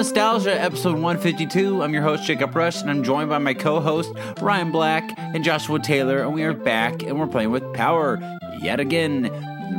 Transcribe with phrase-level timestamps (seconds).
[0.00, 1.82] Nostalgia, episode 152.
[1.82, 5.44] I'm your host, Jacob Rush, and I'm joined by my co host, Ryan Black and
[5.44, 8.18] Joshua Taylor, and we are back and we're playing with Power
[8.62, 9.24] yet again.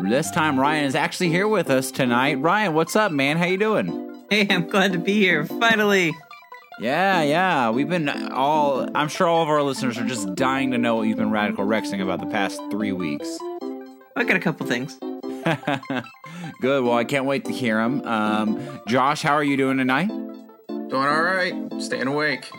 [0.07, 2.35] This time, Ryan is actually here with us tonight.
[2.35, 3.37] Ryan, what's up, man?
[3.37, 4.21] How you doing?
[4.29, 6.13] Hey, I'm glad to be here, finally.
[6.79, 7.71] Yeah, yeah.
[7.71, 11.07] We've been all, I'm sure all of our listeners are just dying to know what
[11.07, 13.39] you've been radical rexing about the past three weeks.
[14.15, 14.99] I got a couple things.
[16.59, 16.83] Good.
[16.83, 18.01] Well, I can't wait to hear them.
[18.05, 20.09] Um, Josh, how are you doing tonight?
[20.67, 21.53] Doing all right.
[21.79, 22.51] Staying awake.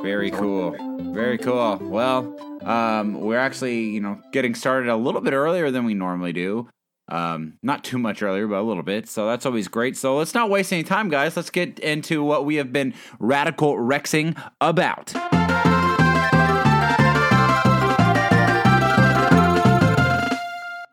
[0.00, 0.74] Very cool.
[1.12, 1.78] Very cool.
[1.80, 6.32] Well, um, we're actually, you know, getting started a little bit earlier than we normally
[6.32, 6.68] do.
[7.08, 9.08] Um, not too much earlier, but a little bit.
[9.08, 9.96] So that's always great.
[9.96, 11.36] So let's not waste any time, guys.
[11.36, 15.12] Let's get into what we have been radical rexing about.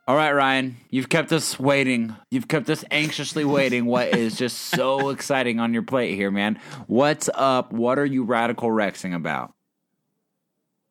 [0.05, 2.13] All right, Ryan, you've kept us waiting.
[2.29, 3.85] You've kept us anxiously waiting.
[3.85, 6.59] What is just so exciting on your plate here, man?
[6.87, 7.71] What's up?
[7.71, 9.53] What are you radical rexing about?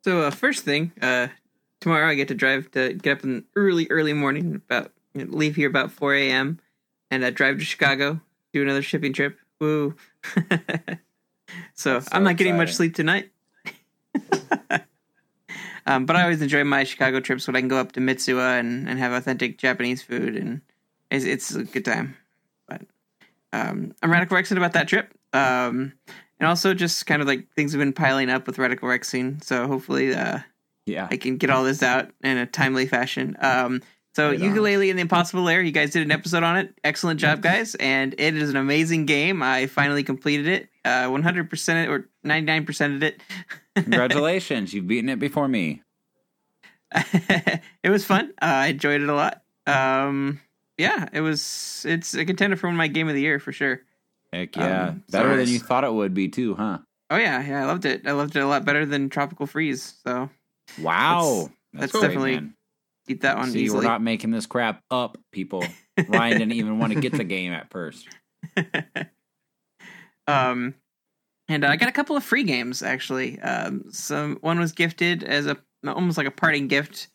[0.05, 1.29] So, uh, first thing, uh,
[1.81, 5.27] tomorrow I get to drive to get up in the early, early morning, about you
[5.27, 6.59] know, leave here about 4 a.m.
[7.11, 8.19] and uh, drive to Chicago,
[8.55, 9.39] do another shipping trip.
[9.61, 9.95] Woo!
[11.75, 13.31] so, so I'm not getting much sleep tonight.
[15.87, 18.59] um, but I always enjoy my Chicago trips when I can go up to Mitsuwa
[18.61, 20.61] and, and have authentic Japanese food, and
[21.11, 22.17] it's, it's a good time.
[22.69, 22.83] But
[23.53, 25.13] um, I'm radical rexing about that trip.
[25.33, 25.93] Um,
[26.39, 29.67] and also just kind of like things have been piling up with radical rexing, so
[29.67, 30.41] hopefully uh,
[30.87, 31.09] Yeah.
[31.11, 33.37] I can get all this out in a timely fashion.
[33.41, 33.83] Um,
[34.15, 36.75] so Right Yooka-Laylee and the impossible lair, you guys did an episode on it.
[36.85, 39.43] Excellent job, guys, and it is an amazing game.
[39.43, 43.21] I finally completed it, uh, 100% or 99% of it.
[43.83, 44.73] Congratulations.
[44.75, 45.83] You've beaten it before me.
[46.95, 48.33] it was fun.
[48.43, 49.43] Uh, I enjoyed it a lot.
[49.67, 50.41] Um,
[50.77, 51.85] yeah, it was.
[51.89, 53.81] It's a contender for my game of the year for sure.
[54.33, 54.89] Heck yeah.
[54.89, 56.79] Um, Better than you thought it would be, too, huh?
[57.11, 58.07] Oh yeah, yeah, I loved it.
[58.07, 59.95] I loved it a lot better than Tropical Freeze.
[60.05, 60.31] So
[60.81, 61.51] Wow.
[61.75, 62.55] that's great, definitely man.
[63.07, 63.81] keep that one See, easily.
[63.85, 65.65] we're not making this crap up, people.
[66.09, 68.09] Ryan didn't even want to get the game at first.
[70.27, 70.75] um,
[71.49, 73.41] and uh, I got a couple of free games actually.
[73.41, 77.09] Um, some one was gifted as a almost like a parting gift.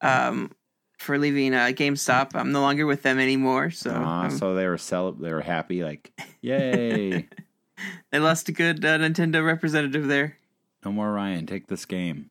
[0.00, 0.50] Um,
[0.98, 3.70] for leaving uh, GameStop, I'm no longer with them anymore.
[3.70, 6.10] So um, so they were cel- they were happy, like,
[6.40, 7.28] yay.
[8.10, 10.38] they lost a good uh, Nintendo representative there.
[10.84, 12.30] no more Ryan, take this game.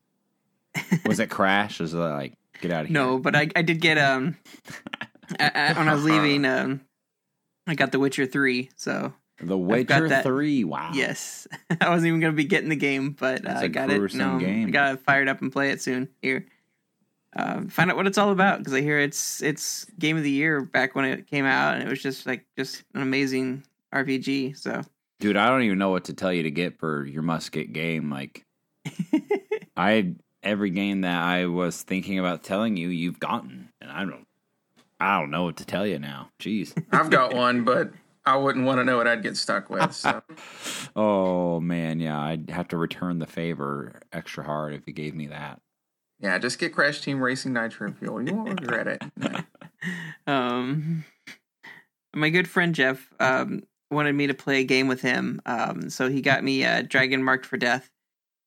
[1.06, 1.78] Was it Crash?
[1.78, 2.94] Was it like, get out of here?
[2.94, 4.36] No, but I I did get um
[5.40, 6.80] I, I, when I was leaving um
[7.68, 8.70] I got The Witcher three.
[8.76, 10.24] So The got Witcher that.
[10.24, 10.64] 3.
[10.64, 10.90] Wow.
[10.94, 11.46] yes,
[11.80, 14.14] I wasn't even gonna be getting the game, but uh, That's I a got it.
[14.14, 14.68] No, game.
[14.68, 16.08] I got it fired up and play it soon.
[16.22, 16.46] Here,
[17.34, 20.30] um, find out what it's all about because I hear it's it's game of the
[20.30, 23.62] year back when it came out, and it was just like just an amazing
[23.94, 24.56] RPG.
[24.58, 24.82] So
[25.20, 28.10] Dude, I don't even know what to tell you to get for your musket game.
[28.10, 28.44] Like,
[29.76, 34.26] I every game that I was thinking about telling you, you've gotten, and I don't,
[35.00, 36.30] I don't know what to tell you now.
[36.38, 36.72] Jeez.
[36.92, 37.92] I've got one, but
[38.26, 39.94] I wouldn't want to know what I'd get stuck with.
[39.94, 40.20] So
[40.96, 45.28] oh man, yeah, I'd have to return the favor extra hard if you gave me
[45.28, 45.60] that.
[46.18, 48.22] yeah, just get Crash Team Racing Nitro Fuel.
[48.22, 49.02] You won't regret it.
[49.16, 49.40] No.
[50.32, 51.04] um
[52.14, 56.08] my good friend jeff um wanted me to play a game with him um so
[56.08, 57.90] he got me uh dragon marked for death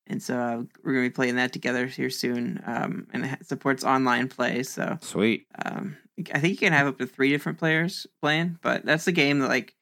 [0.08, 3.84] and so uh, we're gonna be playing that together here soon um and it supports
[3.84, 5.46] online play so Sweet.
[5.64, 5.96] um
[6.34, 9.40] i think you can have up to three different players playing but that's the game
[9.40, 9.76] that like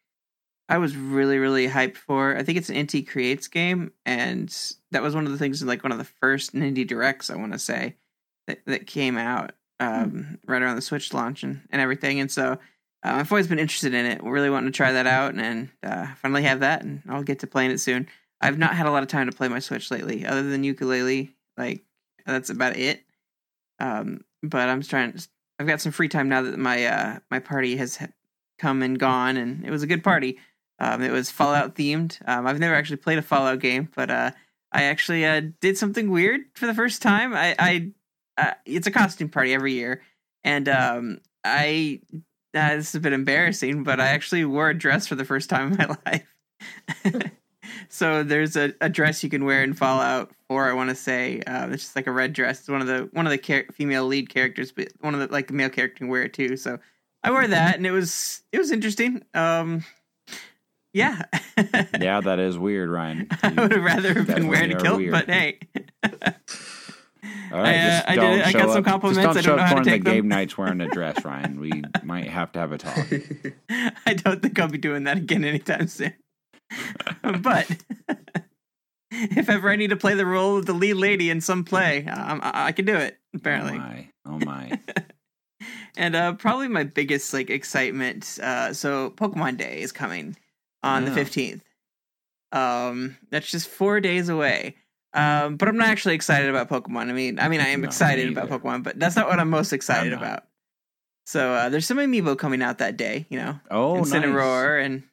[0.70, 2.35] i was really really hyped for.
[2.35, 4.53] I think it's an Inti Creates game and
[4.91, 7.53] that was one of the things like one of the first indie directs i want
[7.53, 7.96] to say
[8.47, 12.53] that, that came out um right around the switch launch and, and everything and so
[12.53, 12.58] uh,
[13.03, 16.44] i've always been interested in it really wanting to try that out and uh finally
[16.44, 18.08] have that and i'll get to playing it soon.
[18.40, 21.32] I've not had a lot of time to play my switch lately other than Yooka-Laylee
[21.58, 21.84] like
[22.26, 23.03] that's about it.
[23.79, 25.14] Um but i'm trying
[25.59, 28.00] I've got some free time now that my uh my party has
[28.59, 30.38] come and gone, and it was a good party.
[30.80, 32.20] Um, it was Fallout themed.
[32.28, 34.32] Um, I've never actually played a Fallout game, but uh,
[34.72, 37.34] I actually uh, did something weird for the first time.
[37.34, 37.92] I, I
[38.38, 40.02] uh, it's a costume party every year,
[40.44, 42.02] and um, I
[42.54, 45.50] uh, this is a bit embarrassing, but I actually wore a dress for the first
[45.50, 47.32] time in my life.
[47.90, 50.70] so there's a, a dress you can wear in Fallout 4.
[50.70, 52.59] I want to say uh, it's just like a red dress.
[52.59, 55.28] It's one of the one of the char- female lead characters, but one of the
[55.32, 56.58] like the male character can wear it too.
[56.58, 56.79] So
[57.23, 59.23] I wore that, and it was it was interesting.
[59.34, 59.84] Um,
[60.94, 61.23] yeah,
[61.99, 63.28] Yeah, that is weird, Ryan.
[63.44, 65.11] I would have rather have been wearing a kilt, weird.
[65.11, 65.59] but hey.
[67.52, 68.41] All right, I, uh, I did.
[68.44, 69.22] I got some up- compliments.
[69.22, 70.16] Just don't I show don't know up how to during the them.
[70.16, 71.59] game nights wearing a dress, Ryan.
[71.59, 72.97] We might have to have a talk.
[74.05, 76.14] I don't think I'll be doing that again anytime soon.
[77.41, 77.70] but
[79.12, 82.06] if ever I need to play the role of the lead lady in some play,
[82.06, 83.18] um, I, I can do it.
[83.36, 84.80] Apparently, Oh my, oh my.
[85.98, 88.40] and uh, probably my biggest like excitement.
[88.42, 90.36] Uh, so Pokemon Day is coming
[90.84, 91.64] on the fifteenth.
[92.52, 94.76] Um, that's just four days away.
[95.14, 97.09] Um, but I'm not actually excited about Pokemon.
[97.09, 98.50] I mean, I mean, I am No, excited about.
[98.50, 100.22] Pokemon, but that's not what I'm most excited not.
[100.22, 100.44] about.
[101.26, 103.26] So uh, there's some amiibo coming out that day.
[103.30, 104.24] You know, Oh, and nice.
[104.24, 105.04] And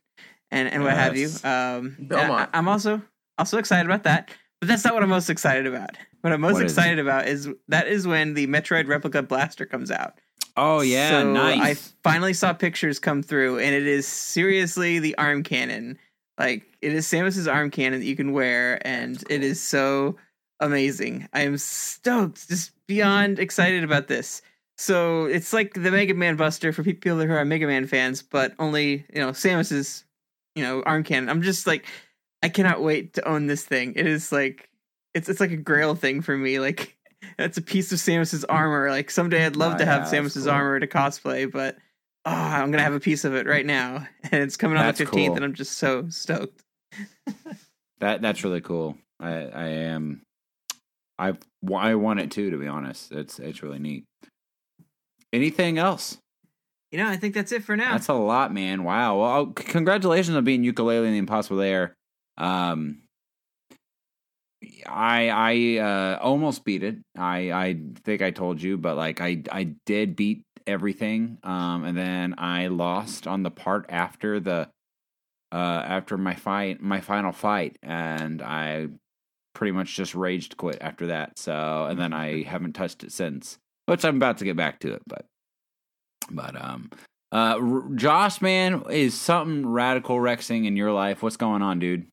[0.50, 1.28] and and what have you.
[1.42, 2.50] Um, Belmont.
[2.52, 3.02] I, am also
[3.38, 5.96] also excited about that, but that's not what I'm most excited about.
[6.20, 9.90] What I'm most What excited about is that is when the Metroid Replica Blaster comes
[9.90, 10.14] out.
[10.56, 11.60] Oh yeah, So nice.
[11.60, 15.98] I finally saw pictures come through, and it is seriously the arm cannon.
[16.38, 20.16] Like it is Samus's arm cannon that you can wear, and it is so
[20.60, 21.28] amazing.
[21.32, 24.42] I am stoked, just beyond excited about this.
[24.76, 28.54] So it's like the Mega Man Buster for people who are Mega Man fans, but
[28.58, 30.04] only you know Samus's
[30.54, 31.28] you know arm cannon.
[31.28, 31.86] I'm just like
[32.44, 33.94] I cannot wait to own this thing.
[33.96, 34.68] It is like
[35.14, 36.60] it's it's like a grail thing for me.
[36.60, 36.96] Like
[37.38, 38.90] it's a piece of Samus's armor.
[38.90, 40.52] Like someday I'd love Ah, to have yeah, Samus's cool.
[40.52, 41.76] armor to cosplay, but
[42.26, 44.98] oh, I'm gonna have a piece of it right now, and it's coming on That's
[44.98, 45.36] the 15th, cool.
[45.36, 46.62] and I'm just so stoked.
[48.00, 48.98] That that's really cool.
[49.20, 50.20] I I am.
[51.18, 51.32] I
[51.74, 52.50] I want it too.
[52.50, 54.04] To be honest, it's it's really neat.
[55.32, 56.18] Anything else?
[56.92, 57.92] You know, I think that's it for now.
[57.92, 58.84] That's a lot, man.
[58.84, 59.18] Wow.
[59.20, 61.94] Well, oh, congratulations on being Yooka-Laylee in the Impossible Lair.
[62.36, 63.02] Um,
[64.86, 66.96] I I uh, almost beat it.
[67.16, 71.38] I I think I told you, but like I I did beat everything.
[71.42, 74.68] Um, and then I lost on the part after the
[75.52, 78.88] uh after my fight my final fight, and I
[79.54, 81.38] pretty much just raged quit after that.
[81.38, 84.94] So and then I haven't touched it since, which I'm about to get back to
[84.94, 85.26] it, but
[86.30, 86.90] but um.
[87.32, 91.20] Uh, R- Josh, man, is something radical Rexing in your life?
[91.20, 92.06] What's going on, dude?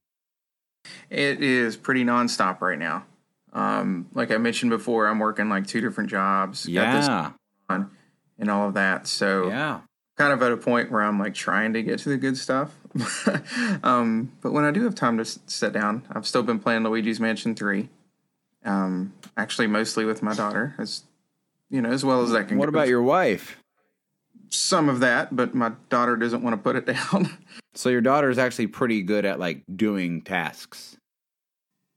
[1.09, 3.05] It is pretty nonstop right now.
[3.53, 6.65] Um, like I mentioned before, I'm working like two different jobs.
[6.65, 7.31] got this Yeah,
[7.69, 7.91] on
[8.39, 9.07] and all of that.
[9.07, 9.81] So yeah.
[10.17, 12.73] kind of at a point where I'm like trying to get to the good stuff.
[13.83, 16.83] um, but when I do have time to s- sit down, I've still been playing
[16.83, 17.89] Luigi's Mansion 3.
[18.63, 21.03] Um, actually, mostly with my daughter, as
[21.69, 22.57] you know, as well as I can.
[22.57, 23.60] What about your wife?
[24.51, 25.35] Some of that?
[25.35, 27.37] But my daughter doesn't want to put it down.
[27.73, 30.97] So your daughter is actually pretty good at like doing tasks.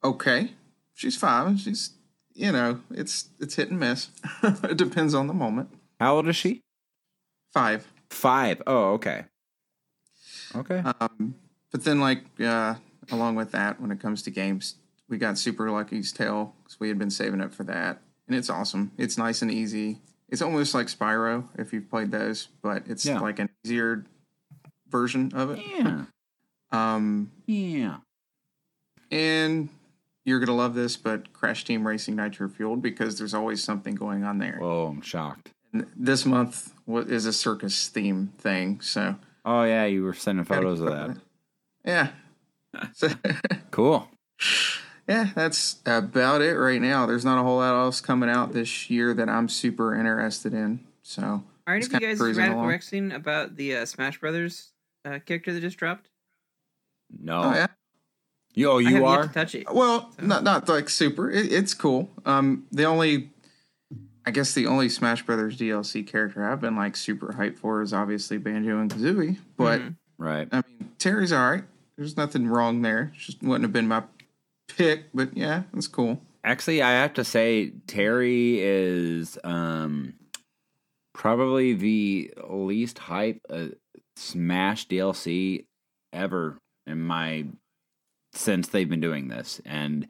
[0.02, 0.52] okay,
[0.94, 1.58] she's five.
[1.60, 1.90] She's
[2.34, 4.10] you know, it's it's hit and miss.
[4.42, 5.70] it depends on the moment.
[6.00, 6.62] How old is she?
[7.52, 7.86] Five.
[8.10, 8.62] Five.
[8.66, 9.24] Oh, okay.
[10.54, 10.82] Okay.
[11.00, 11.34] Um,
[11.70, 12.74] but then, like, uh,
[13.10, 14.76] along with that, when it comes to games,
[15.08, 18.50] we got Super Lucky's Tale because we had been saving up for that, and it's
[18.50, 18.92] awesome.
[18.98, 20.00] It's nice and easy.
[20.28, 23.20] It's almost like Spyro if you've played those, but it's Yeah.
[23.20, 24.04] like an easier
[24.88, 25.60] version of it.
[25.66, 26.04] yeah.
[26.72, 27.98] Um, Yeah.
[29.10, 29.68] and
[30.24, 34.24] you're gonna love this, but Crash Team Racing Nitro Fueled because there's always something going
[34.24, 34.58] on there.
[34.62, 35.50] Oh, I'm shocked.
[35.72, 40.80] And this month is a circus theme thing, so Oh yeah, you were sending photos
[40.80, 41.16] of that.
[41.84, 42.12] Yeah.
[43.70, 44.08] Cool.
[45.08, 47.06] yeah, that's about it right now.
[47.06, 50.80] There's not a whole lot else coming out this year that I'm super interested in.
[51.02, 52.72] So Are any of you guys cruising radical along.
[52.72, 54.70] rexing about the uh, Smash Brothers
[55.04, 56.08] uh, character that just dropped?
[57.20, 57.42] No.
[57.44, 57.66] oh yeah.
[58.54, 59.26] You, oh, I you are.
[59.26, 59.66] to touch it.
[59.72, 61.30] Well, not not like super.
[61.30, 62.08] It, it's cool.
[62.24, 63.30] Um, the only,
[64.24, 67.92] I guess the only Smash Brothers DLC character I've been like super hyped for is
[67.92, 69.38] obviously Banjo and Kazooie.
[69.56, 69.96] But Mhm.
[70.18, 70.48] Right.
[70.52, 71.64] I mean, Terry's all right.
[71.96, 73.12] There's nothing wrong there.
[73.18, 74.04] Just wouldn't have been my
[74.68, 76.20] pick, but yeah, it's cool.
[76.42, 80.14] Actually, I have to say Terry is um
[81.14, 83.66] probably the least hype uh,
[84.16, 85.64] Smash DLC
[86.12, 87.46] ever in my
[88.32, 90.06] since they've been doing this, and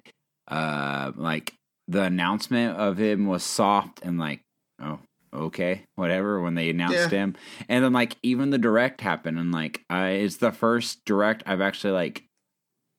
[0.49, 1.55] uh like
[1.89, 4.41] the announcement of him was soft and like
[4.83, 4.99] oh
[5.33, 7.19] okay whatever when they announced Yeah.
[7.19, 7.37] him
[7.69, 11.61] and then like even the direct happened and like I it's the first direct I've
[11.61, 12.25] actually like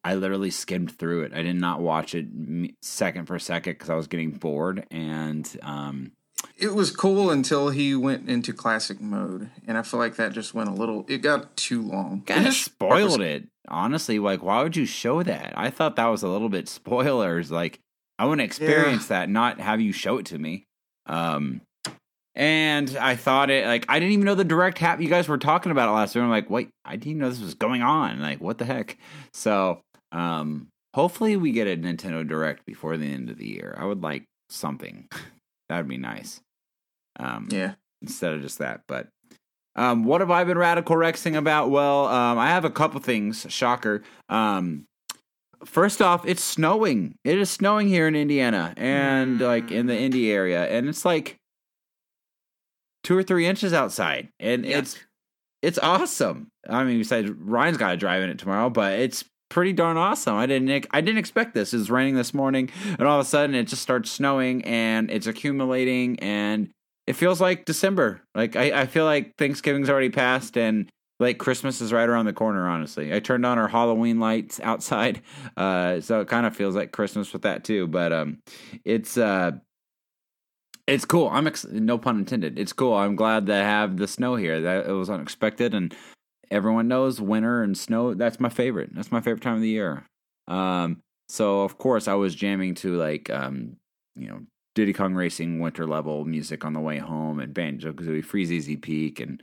[0.06, 1.34] I literally skimmed through it.
[1.34, 2.28] I did not watch it
[2.84, 4.86] second for second because I was getting bored.
[4.92, 6.12] And um,
[6.56, 10.54] It was cool until he went into classic mode, and I feel like that just
[10.54, 11.06] went a little.
[11.08, 12.22] It got too long.
[12.28, 13.46] kind of spoiled it.
[13.68, 15.54] Honestly, like, why would you show that?
[15.58, 17.50] I thought that was a little bit spoilers.
[17.50, 17.80] Like,
[18.20, 20.66] I want to experience that, not have you show it to me.
[21.08, 21.62] Um,
[22.36, 25.02] and I thought it like I didn't even know the direct hap.
[25.02, 26.24] You guys were talking about it last week.
[26.24, 28.22] I'm like, wait, I didn't know this was going on.
[28.22, 28.98] Like, what the heck?
[29.34, 29.82] So,
[30.16, 33.76] um, hopefully we get a Nintendo Direct before the end of the year.
[33.78, 35.08] I would like something.
[35.70, 36.40] That'd be nice.
[37.20, 37.74] Um, Yeah.
[38.02, 38.82] instead of just that.
[38.88, 39.08] But
[39.76, 41.70] um, what have I been radical rexing about?
[41.70, 43.46] Well, um, I have a couple things.
[43.50, 44.04] Shocker.
[44.30, 44.86] Um,
[45.66, 47.16] first off, it's snowing.
[47.26, 51.36] It is snowing here in Indiana and like in the Indy area, and it's like
[53.04, 54.78] two or three inches outside, and Yuck.
[54.78, 54.98] it's
[55.62, 56.48] it's awesome.
[56.70, 60.36] I mean, besides Ryan's got to drive in it tomorrow, but it's pretty darn awesome.
[60.36, 61.74] I didn't I didn't expect this.
[61.74, 65.10] It was raining this morning, and all of a sudden it just starts snowing, and
[65.12, 66.70] it's accumulating, and
[67.08, 68.22] it feels like December.
[68.34, 72.34] Like I, I feel like Thanksgiving's already passed, and like Christmas is right around the
[72.34, 72.68] corner.
[72.68, 75.22] Honestly, I turned on our Halloween lights outside,
[75.58, 77.88] uh, so it kind of feels like Christmas with that too.
[77.88, 78.40] But um,
[78.84, 79.52] it's uh.
[80.88, 81.30] It's cool.
[81.30, 82.60] I'm ex- no pun intended.
[82.60, 82.94] It's cool.
[82.94, 84.62] I'm glad to have the snow here.
[84.62, 85.96] That it was unexpected, and
[86.52, 88.14] everyone knows winter and snow.
[88.14, 88.90] That's my favorite.
[88.94, 90.06] That's my favorite time of the year.
[90.48, 93.78] Um, so of course I was jamming to like um,
[94.16, 94.42] you know,
[94.76, 99.20] Diddy Kong Racing winter level music on the way home, and Banjo Kazooie Freezeezy Peak,
[99.20, 99.42] and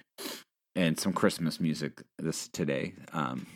[0.74, 2.94] and some Christmas music this today.
[3.12, 3.46] Um,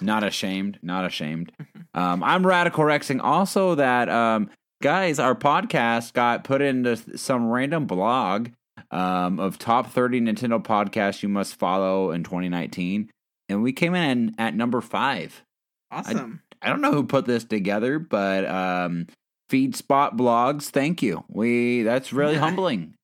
[0.00, 1.52] not ashamed, not ashamed.
[1.96, 4.50] Um, I'm radical rexing also that um,
[4.82, 8.48] guys, our podcast got put into some random blog
[8.90, 13.10] um, of top 30 Nintendo podcasts you must follow in 2019,
[13.48, 15.42] and we came in at number five.
[15.90, 16.40] Awesome.
[16.62, 19.06] I don't know who put this together, but um,
[19.50, 21.24] Feed Spot Blogs, thank you.
[21.28, 22.40] We that's really Yeah.
[22.40, 22.94] humbling.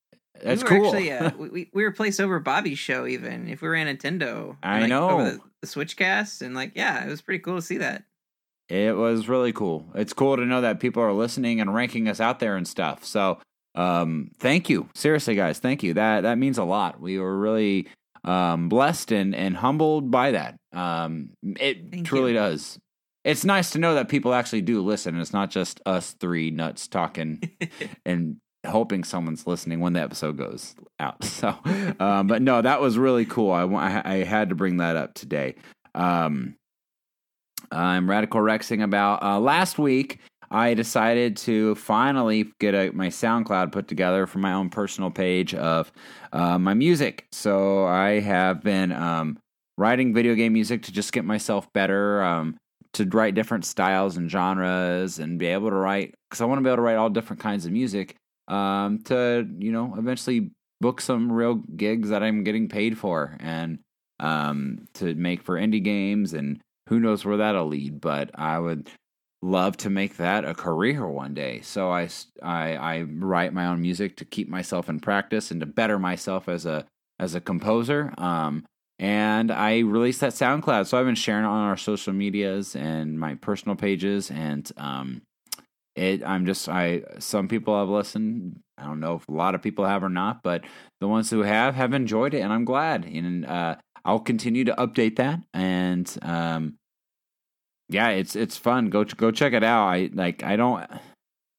[0.42, 0.86] That's we cool.
[0.86, 3.94] Actually, uh, we, we we were placed over Bobby's show even if we were in
[3.94, 4.56] Nintendo.
[4.62, 5.10] I like, know.
[5.10, 8.04] over the, the Switchcast and like yeah, it was pretty cool to see that.
[8.70, 9.86] It was really cool.
[9.94, 13.04] It's cool to know that people are listening and ranking us out there and stuff.
[13.04, 13.38] So,
[13.74, 14.88] um, thank you.
[14.94, 15.94] Seriously, guys, thank you.
[15.94, 17.00] That that means a lot.
[17.00, 17.88] We were really
[18.24, 20.56] um, blessed and and humbled by that.
[20.72, 22.38] Um, it Thank truly you.
[22.38, 22.78] does.
[23.24, 25.14] It's nice to know that people actually do listen.
[25.14, 27.40] And It's not just us three nuts talking
[28.06, 28.36] and
[28.66, 31.16] hoping someone's listening when the episode goes out.
[31.24, 31.54] So,
[32.00, 33.52] um, but no, that was really cool.
[33.52, 35.54] I, I had to bring that up today.
[35.94, 36.56] Um,
[37.70, 40.18] I'm radical rexing about uh, last week.
[40.50, 45.54] I decided to finally get a, my SoundCloud put together for my own personal page
[45.54, 45.92] of
[46.32, 47.26] uh, my music.
[47.30, 49.38] So I have been um,
[49.78, 52.56] writing video game music to just get myself better, um,
[52.94, 56.62] to write different styles and genres, and be able to write because I want to
[56.62, 58.16] be able to write all different kinds of music.
[58.48, 63.78] Um, to you know, eventually book some real gigs that I'm getting paid for, and
[64.18, 68.00] um, to make for indie games, and who knows where that'll lead.
[68.00, 68.90] But I would
[69.42, 71.60] love to make that a career one day.
[71.62, 72.08] So I
[72.42, 76.66] I write my own music to keep myself in practice and to better myself as
[76.66, 76.86] a
[77.18, 78.12] as a composer.
[78.18, 78.64] Um,
[78.98, 83.34] and I released that SoundCloud, so I've been sharing on our social medias and my
[83.36, 85.22] personal pages, and um,
[85.96, 86.22] it.
[86.22, 87.04] I'm just I.
[87.18, 88.60] Some people have listened.
[88.76, 90.64] I don't know if a lot of people have or not, but
[91.00, 93.06] the ones who have have enjoyed it, and I'm glad.
[93.06, 96.76] And uh, I'll continue to update that, and um,
[97.90, 98.88] yeah, it's it's fun.
[98.88, 99.86] Go go check it out.
[99.86, 100.42] I like.
[100.42, 100.86] I don't.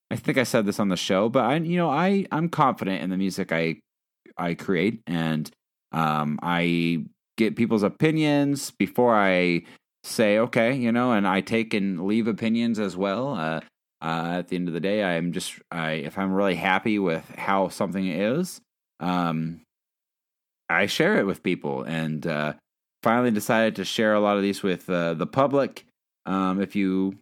[0.09, 3.03] I think I said this on the show, but I you know I I'm confident
[3.03, 3.79] in the music I
[4.37, 5.49] I create, and
[5.91, 7.05] um, I
[7.37, 9.63] get people's opinions before I
[10.03, 13.35] say okay, you know, and I take and leave opinions as well.
[13.35, 13.59] Uh,
[14.01, 17.27] uh, at the end of the day, I'm just I if I'm really happy with
[17.37, 18.61] how something is,
[19.01, 19.61] um,
[20.69, 22.53] I share it with people, and uh,
[23.03, 25.85] finally decided to share a lot of these with uh, the public.
[26.25, 27.17] Um, if you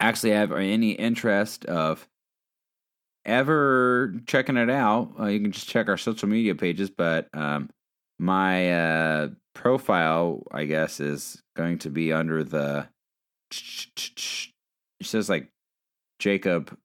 [0.00, 2.06] actually have any interest of
[3.24, 6.90] ever checking it out, uh, you can just check our social media pages.
[6.90, 7.70] But um,
[8.18, 12.88] my uh, profile, I guess, is going to be under the.
[13.50, 15.48] It says like
[16.18, 16.76] Jacob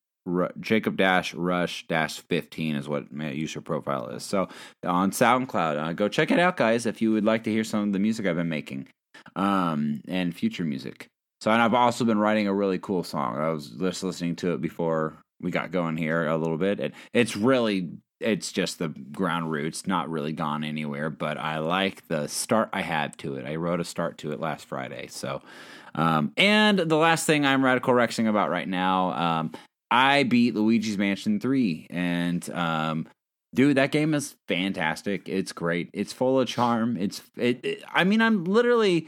[0.60, 4.24] Jacob dash Rush dash fifteen is what my user profile is.
[4.24, 4.48] So
[4.86, 6.86] on SoundCloud, uh, go check it out, guys.
[6.86, 8.88] If you would like to hear some of the music I've been making,
[9.36, 11.08] um, and future music.
[11.42, 13.38] So and I've also been writing a really cool song.
[13.38, 16.80] I was just listening to it before we got going here a little bit.
[16.80, 17.90] And it's really
[18.22, 22.82] it's just the ground roots, not really gone anywhere, but I like the start I
[22.82, 23.46] had to it.
[23.46, 25.08] I wrote a start to it last Friday.
[25.10, 25.42] So
[25.96, 29.52] um and the last thing I'm radical rexing about right now, um,
[29.92, 33.08] I beat Luigi's Mansion 3 and um
[33.54, 35.28] dude that game is fantastic.
[35.30, 35.90] It's great.
[35.94, 36.98] It's full of charm.
[36.98, 39.08] It's it, it I mean I'm literally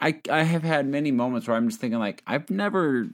[0.00, 3.08] I I have had many moments where I'm just thinking like I've never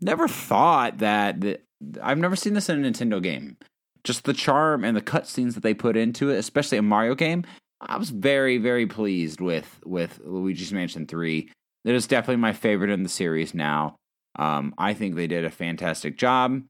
[0.00, 1.62] never thought that, that
[2.02, 3.56] I've never seen this in a Nintendo game.
[4.04, 7.44] Just the charm and the cutscenes that they put into it, especially a Mario game.
[7.80, 11.50] I was very very pleased with with Luigi's Mansion 3.
[11.84, 13.96] It is definitely my favorite in the series now.
[14.38, 16.62] Um, I think they did a fantastic job.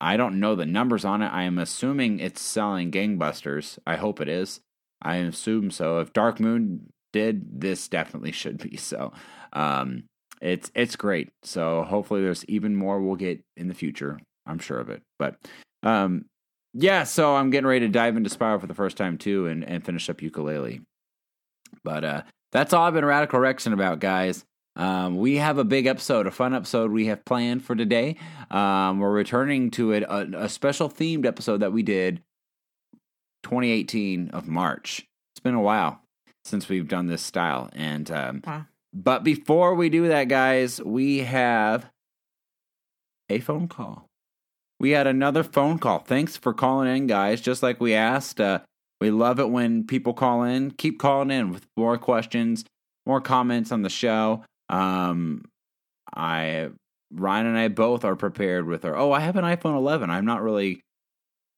[0.00, 1.28] I don't know the numbers on it.
[1.28, 3.78] I am assuming it's selling gangbusters.
[3.86, 4.60] I hope it is.
[5.00, 6.00] I assume so.
[6.00, 8.76] If Dark Moon did, this definitely should be.
[8.76, 9.12] So,
[9.52, 10.04] um,
[10.40, 11.30] it's it's great.
[11.42, 14.18] So hopefully there's even more we'll get in the future.
[14.46, 15.02] I'm sure of it.
[15.18, 15.36] But
[15.82, 16.26] um,
[16.74, 19.64] yeah, so I'm getting ready to dive into Spyro for the first time too, and
[19.64, 20.82] and finish up Yooka-Laylee.
[21.82, 22.22] But uh,
[22.52, 24.44] that's all I've been radical rexing about, guys.
[24.76, 28.16] Um, we have a big episode, a fun episode we have planned for today.
[28.50, 32.20] Um, we're returning to it, a, a special themed episode that we did
[33.44, 35.06] 2018 of March.
[35.32, 36.00] It's been a while
[36.44, 38.66] since we've done this style, and um, Wow.
[38.92, 41.86] but before we do that, guys, we have
[43.28, 44.06] a phone call.
[44.78, 46.00] We had another phone call.
[46.00, 47.40] Thanks for calling in, guys.
[47.40, 48.60] Just like we asked, uh,
[49.00, 50.70] we love it when people call in.
[50.70, 52.64] Keep calling in with more questions,
[53.06, 54.44] more comments on the show.
[54.68, 55.44] Um,
[56.14, 56.70] I
[57.12, 58.96] Ryan and I both are prepared with our.
[58.96, 60.10] Oh, I have an iPhone 11.
[60.10, 60.80] I'm not really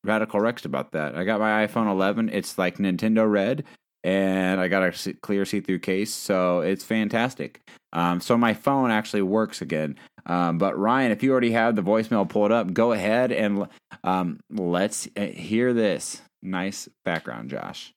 [0.05, 1.17] radical rexed about that.
[1.17, 2.31] I got my iPhone 11.
[2.31, 3.65] It's like Nintendo Red,
[4.05, 7.61] and I got a clear see-through case, so it's fantastic.
[7.93, 9.97] Um, so my phone actually works again.
[10.27, 13.67] Um, but Ryan, if you already have the voicemail pulled up, go ahead and
[14.05, 16.21] um, let's uh, hear this.
[16.43, 17.93] Nice background, Josh.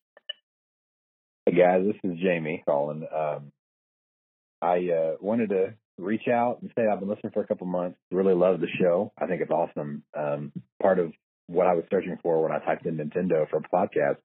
[1.46, 3.06] Hey guys, this is Jamie calling.
[3.14, 3.52] Um,
[4.62, 7.98] I uh, wanted to reach out and say I've been listening for a couple months.
[8.12, 9.12] Really love the show.
[9.18, 10.04] I think it's awesome.
[10.18, 10.52] Um,
[10.82, 11.14] part of
[11.48, 14.18] what I was searching for when I typed in Nintendo for a podcast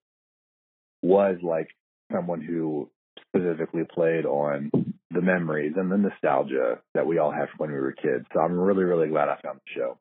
[1.02, 1.69] was like
[2.12, 2.90] someone who
[3.28, 4.71] specifically played on
[5.11, 8.26] the memories and the nostalgia that we all have when we were kids.
[8.33, 9.99] So I'm really, really glad I found the show.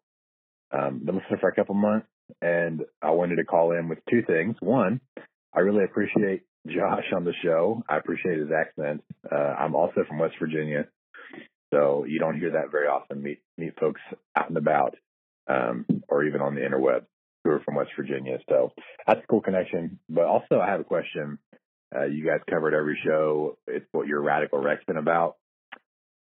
[0.72, 2.08] Um, been listening for a couple months,
[2.42, 4.56] and I wanted to call in with two things.
[4.60, 5.00] One,
[5.54, 7.84] I really appreciate Josh on the show.
[7.88, 9.04] I appreciate his accent.
[9.30, 10.88] Uh, I'm also from West Virginia,
[11.74, 13.22] so you don't hear that very often.
[13.22, 14.02] Meet meet folks
[14.36, 14.96] out and about,
[15.48, 17.06] um, or even on the interweb
[17.44, 18.40] who are from West Virginia.
[18.50, 18.72] So
[19.06, 20.00] that's a cool connection.
[20.10, 21.38] But also, I have a question.
[21.96, 23.58] Uh, you guys covered every show.
[23.68, 25.36] It's what you're radical Rexing about.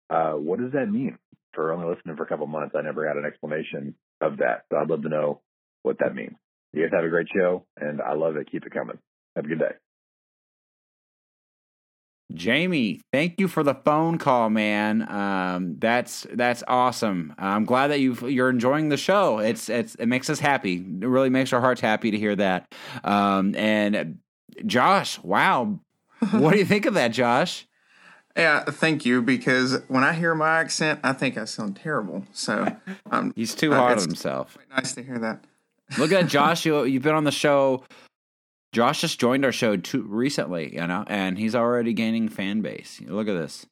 [0.09, 1.19] Uh, what does that mean?
[1.53, 4.65] For only listening for a couple months, I never got an explanation of that.
[4.71, 5.41] So I'd love to know
[5.83, 6.37] what that means.
[6.73, 8.51] You guys have a great show, and I love it.
[8.51, 8.99] Keep it coming.
[9.35, 9.75] Have a good day.
[12.33, 15.11] Jamie, thank you for the phone call, man.
[15.11, 17.35] Um, that's that's awesome.
[17.39, 19.39] I'm glad that you you're enjoying the show.
[19.39, 20.77] It's it's it makes us happy.
[20.77, 22.73] It really makes our hearts happy to hear that.
[23.05, 24.19] Um, and
[24.67, 25.81] Josh, wow,
[26.31, 27.67] what do you think of that, Josh?
[28.37, 29.23] Yeah, thank you.
[29.23, 32.25] Because when I hear my accent, I think I sound terrible.
[32.33, 32.67] So
[33.11, 34.57] um, He's too Uh, hard on himself.
[34.75, 35.45] nice to hear that.
[35.99, 36.65] Look at Josh.
[36.65, 37.83] You, you've been on the show.
[38.73, 43.01] Josh just joined our show too recently, you know, and he's already gaining fan base.
[43.05, 43.67] Look at this.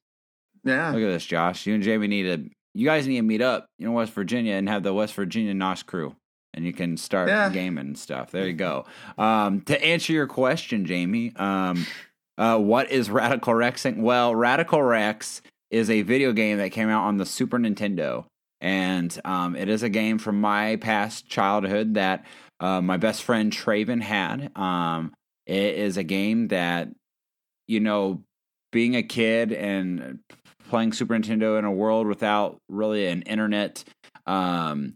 [0.64, 1.66] Yeah, Look at this, Josh.
[1.66, 2.50] You and Jamie need to.
[2.74, 5.82] You guys need to meet up in West Virginia and have the West Virginia NOS
[5.82, 6.14] crew,
[6.54, 7.48] and you can start Yeah.
[7.48, 8.30] gaming and stuff.
[8.30, 8.84] There you go.
[9.16, 11.86] Um, to answer your question, Jamie, um,
[12.36, 13.98] uh, what is Radical Rexing?
[13.98, 18.26] Well, Radical Rex is a video game that came out on the Super Nintendo,
[18.60, 22.24] and um, it is a game from my past childhood that
[22.60, 24.50] uh, my best friend Traven had.
[24.56, 25.12] Um,
[25.46, 26.88] it is a game that
[27.66, 28.22] you know
[28.72, 30.20] being a kid and
[30.68, 33.84] playing Super Nintendo in a world without really an internet,
[34.26, 34.94] um,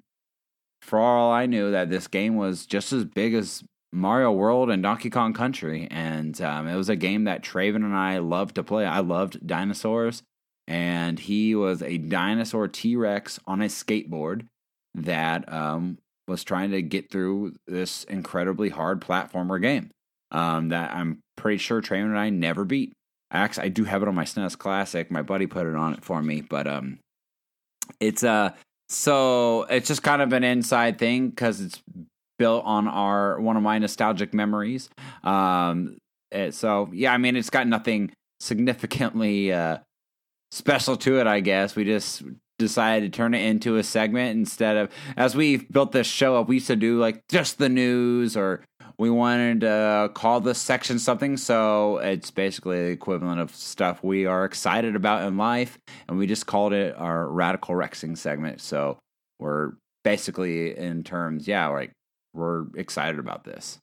[0.83, 4.83] for all I knew, that this game was just as big as Mario World and
[4.83, 8.65] Donkey Kong Country, and um, it was a game that Traven and I loved to
[8.65, 8.87] play.
[8.87, 10.23] I loved dinosaurs,
[10.67, 14.47] and he was a dinosaur T Rex on a skateboard
[14.95, 19.91] that um, was trying to get through this incredibly hard platformer game
[20.31, 22.93] um, that I'm pretty sure Traven and I never beat.
[23.31, 25.11] Actually, I do have it on my SNES Classic.
[25.11, 26.99] My buddy put it on it for me, but um,
[28.01, 28.51] it's uh
[28.89, 31.81] so it's just kind of an inside thing because it's
[32.39, 34.91] built on our one of my nostalgic memories.
[35.25, 35.97] Um,
[36.51, 39.79] so yeah, I mean, it's got nothing significantly uh
[40.51, 41.27] special to it.
[41.27, 42.23] I guess we just
[42.63, 46.49] decided to turn it into a segment instead of as we built this show up.
[46.49, 48.65] We used to do like just the news or
[48.99, 54.27] we wanted to call this section something so it's basically the equivalent of stuff we
[54.27, 58.99] are excited about in life and we just called it our radical rexing segment so
[59.39, 59.73] we're
[60.05, 61.91] basically in terms yeah like
[62.35, 63.79] we're excited about this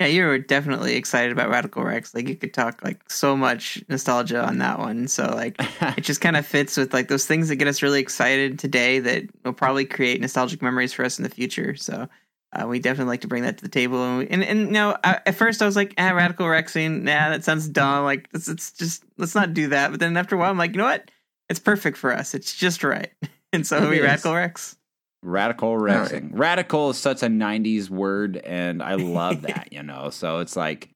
[0.00, 2.14] Yeah, you were definitely excited about Radical Rex.
[2.14, 5.06] Like you could talk like so much nostalgia on that one.
[5.06, 5.54] So like
[5.96, 8.98] it just kind of fits with like those things that get us really excited today
[8.98, 11.76] that will probably create nostalgic memories for us in the future.
[11.76, 12.08] So
[12.52, 14.02] uh, we definitely like to bring that to the table.
[14.02, 17.02] And we, and, and you know, I, at first I was like, ah, Radical Rexing,
[17.02, 18.04] nah, that sounds dumb.
[18.04, 19.92] Like it's, it's just let's not do that.
[19.92, 21.08] But then after a while, I'm like, you know what?
[21.48, 22.34] It's perfect for us.
[22.34, 23.12] It's just right.
[23.52, 24.02] And so It we is.
[24.02, 24.76] Radical Rex.
[25.24, 26.30] Radical rexing.
[26.32, 29.68] Radical is such a '90s word, and I love that.
[29.72, 30.90] you know, so it's like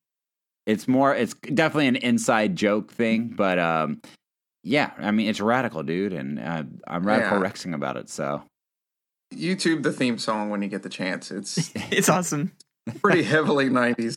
[0.66, 1.14] it's more.
[1.14, 4.00] It's definitely an inside joke thing, but um,
[4.62, 4.90] yeah.
[4.98, 7.48] I mean, it's radical, dude, and uh, I'm radical Yeah.
[7.50, 8.08] rexing about it.
[8.10, 8.42] So
[9.34, 11.30] YouTube the theme song when you get the chance.
[11.30, 12.52] It's It's awesome.
[13.02, 14.16] pretty heavily 90s.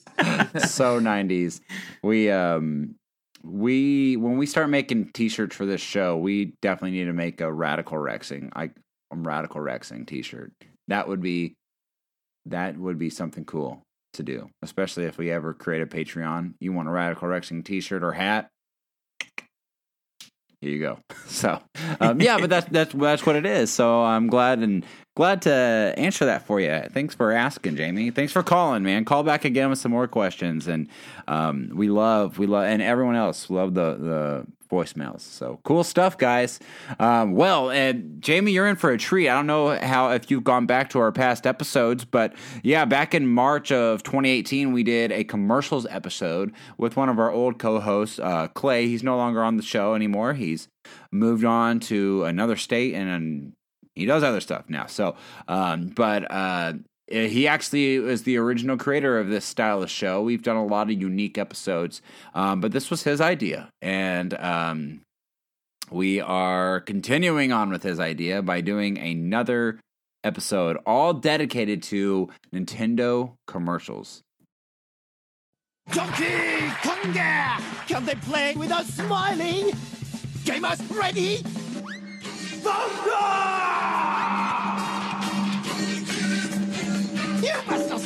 [0.70, 1.60] so 90s
[2.04, 2.96] we um
[3.44, 7.52] we when we start making t-shirts for this show we definitely need to make a
[7.52, 8.70] radical rexing i a
[9.12, 10.52] radical rexing t-shirt.
[10.88, 11.56] That would be
[12.48, 16.54] that would be something cool to do especially if we ever create a patreon.
[16.60, 18.50] You want a radical rexing t-shirt or hat?
[20.60, 21.00] Here you go.
[21.32, 21.60] So
[22.02, 23.72] um, yeah but that's that's that's what it is.
[23.72, 26.84] So i'm glad and glad to answer that for you.
[26.92, 28.12] Thanks for asking jamie.
[28.12, 29.06] Thanks for calling man.
[29.06, 30.68] Call back again with some more questions.
[30.68, 30.90] And
[31.28, 35.22] um, we love we love and everyone else love the the voicemails.
[35.22, 36.60] So cool stuff guys.
[37.00, 39.30] Um, well and jamie you're in for a treat.
[39.30, 43.14] I don't know how if you've gone back to our past episodes but yeah back
[43.14, 48.20] in march of 2018 we did a commercials episode with one of our old co-hosts
[48.20, 48.88] uh, clay.
[48.88, 50.34] He's no longer on the show anymore.
[50.34, 50.68] He's
[51.12, 53.54] moved on to another state and,
[53.94, 54.86] he does other stuff now.
[54.86, 55.16] So,
[55.48, 56.74] um, but uh,
[57.12, 60.22] he actually is the original creator of this style of show.
[60.22, 62.02] We've done a lot of unique episodes,
[62.34, 65.02] um, but this was his idea, and um,
[65.90, 69.80] we are continuing on with his idea by doing another
[70.24, 74.22] episode, all dedicated to Nintendo commercials.
[75.92, 76.24] Donkey
[76.84, 77.60] Konga!
[77.88, 79.72] Can they play without smiling?
[80.46, 81.38] Gamers ready?
[82.64, 84.31] Thunder!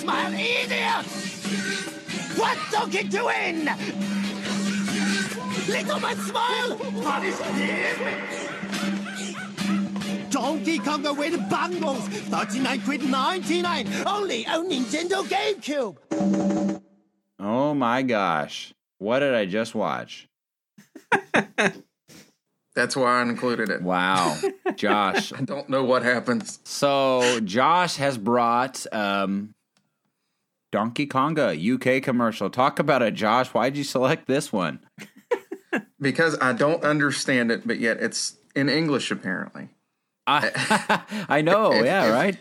[0.06, 1.06] You must not smile, idiot!
[2.38, 3.66] What Donkey doing?
[5.68, 6.78] Little man smile!
[7.02, 8.20] Punish him!
[10.30, 12.08] Donkey Konga with bangles!
[12.08, 13.88] 39 quid 99!
[14.06, 15.98] Only on Nintendo GameCube!
[17.40, 20.28] Oh my gosh, what did I just watch?
[22.76, 23.82] That's why I included it.
[23.82, 24.38] Wow,
[24.76, 26.60] Josh, I don't know what happens.
[26.64, 29.55] So Josh has brought um,
[30.76, 32.50] Donkey Konga UK commercial.
[32.50, 33.48] Talk about it, Josh.
[33.54, 34.80] Why'd you select this one?
[36.00, 39.70] Because I don't understand it, but yet it's in English apparently.
[40.28, 42.38] I, I know, If- yeah, if- right.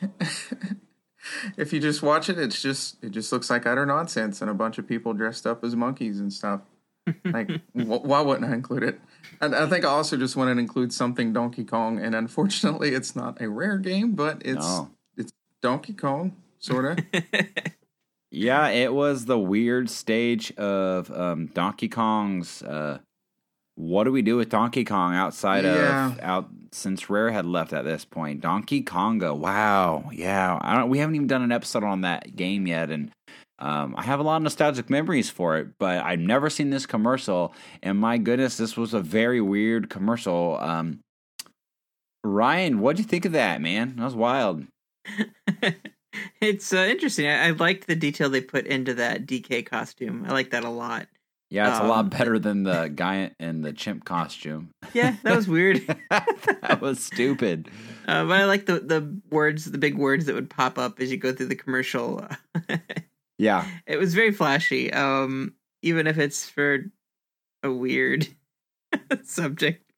[1.57, 4.55] If you just watch it, it's just it just looks like utter nonsense and a
[4.55, 6.61] bunch of people dressed up as monkeys and stuff.
[7.25, 9.01] Like, wh- why wouldn't I include it?
[9.41, 13.15] And I think I also just wanted to include something Donkey Kong, and unfortunately, it's
[13.17, 14.91] not a rare game, but it's No.
[15.17, 16.99] it's Donkey Kong, sort of.
[18.35, 22.63] Yeah, it was the weird stage of um, Donkey Kong's.
[22.63, 22.99] Uh,
[23.77, 26.13] what do we do with Donkey Kong outside Yeah.
[26.13, 28.41] of out since Rare had left at this point?
[28.41, 30.59] Donkey Konga, wow, yeah.
[30.61, 30.91] I don't.
[30.91, 33.13] We haven't even done an episode on that game yet, and
[33.61, 35.69] um, I have a lot of nostalgic memories for it.
[35.79, 40.59] But I've never seen this commercial, and my goodness, this was a very weird commercial.
[40.61, 40.99] Um,
[42.25, 43.95] Ryan, what'd you think of that, man?
[43.97, 44.65] That was wild.
[46.41, 47.27] it's uh, interesting.
[47.27, 50.25] I, I liked the detail they put into that DK costume.
[50.29, 51.09] I like that a lot.
[51.51, 54.71] Yeah, it's a Um, lot better than the guy in the chimp costume.
[54.93, 55.83] Yeah, that was weird.
[56.11, 57.69] that was stupid.
[58.09, 61.11] Uh, but I like the the words, the big words that would pop up as
[61.13, 62.27] you go through the commercial.
[63.37, 63.67] Yeah.
[63.87, 66.85] it was very flashy, um, even if it's for
[67.65, 68.29] a weird
[69.25, 69.91] subject.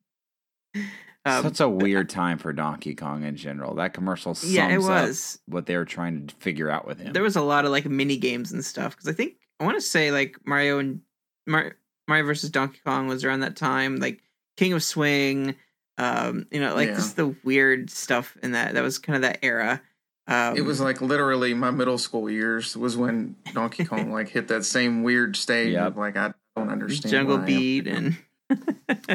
[1.26, 3.74] Um, Such a weird time for Donkey Kong in general.
[3.74, 5.40] That commercial sums yeah, it up was.
[5.46, 7.12] what they were trying to figure out with him.
[7.12, 9.76] There was a lot of like mini games and stuff because I think I want
[9.76, 11.00] to say like Mario and
[11.46, 11.74] Mar-
[12.06, 13.96] Mario versus Donkey Kong was around that time.
[13.96, 14.22] Like
[14.56, 15.56] King of Swing,
[15.98, 16.94] um, you know, like Yeah.
[16.94, 18.74] just the weird stuff in that.
[18.74, 19.82] That was kind of that era.
[20.28, 24.48] Um, it was like literally my middle school years was when Donkey Kong like hit
[24.48, 25.86] that same weird stage Yep.
[25.88, 27.10] of like I don't understand.
[27.12, 27.56] Jungle where I am.
[27.56, 28.16] Beat and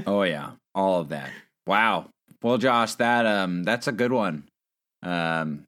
[0.08, 1.30] oh yeah, all of that.
[1.67, 2.10] Wow.
[2.41, 4.47] Well, Josh, that um, that's a good one.
[5.04, 5.65] Um,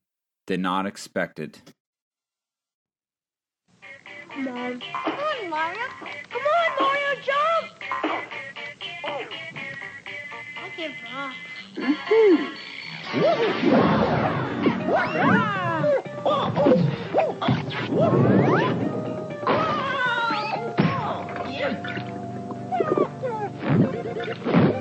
[0.47, 1.61] did not expect it.
[4.29, 4.81] Come on,
[5.49, 5.79] Mario.
[6.29, 7.69] Come on, Mario, jump!
[10.57, 11.33] I give up.
[24.35, 24.72] Want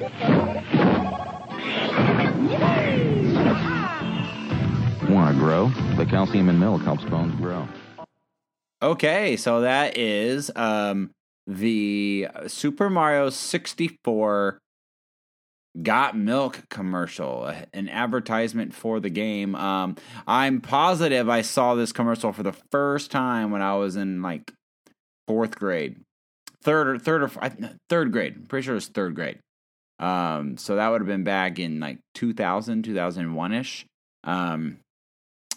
[5.42, 5.70] grow?
[5.96, 7.66] The calcium in milk helps bones grow.
[8.80, 11.10] Okay, so that is um
[11.48, 14.58] the Super Mario 64
[15.82, 19.56] Got Milk commercial, an advertisement for the game.
[19.56, 19.96] Um,
[20.28, 24.52] I'm positive I saw this commercial for the first time when I was in like
[25.26, 26.02] fourth grade,
[26.62, 27.30] third or third or
[27.88, 28.34] third grade.
[28.36, 29.40] I'm pretty sure it was third grade.
[29.98, 33.86] Um, so that would have been back in like 2000, 2001 ish.
[34.22, 34.78] Um,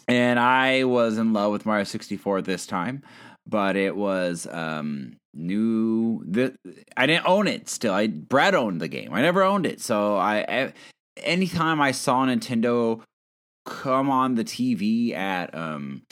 [0.08, 3.02] and I was in love with Mario 64 this time,
[3.46, 6.22] but it was um new.
[6.26, 6.56] The,
[6.96, 7.94] I didn't own it still.
[7.94, 9.12] I Brad owned the game.
[9.12, 9.80] I never owned it.
[9.80, 10.72] So I, I
[11.16, 13.02] anytime I saw Nintendo
[13.64, 16.02] come on the TV at um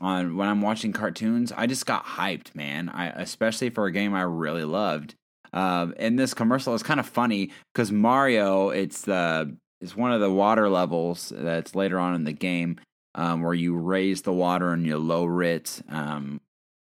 [0.00, 2.88] on when I'm watching cartoons, I just got hyped, man.
[2.88, 5.14] I especially for a game I really loved.
[5.54, 10.20] Um, and this commercial is kind of funny because Mario, it's the it's one of
[10.20, 12.78] the water levels that's later on in the game
[13.14, 15.82] um, where you raise the water and you lower it.
[15.88, 16.40] Um,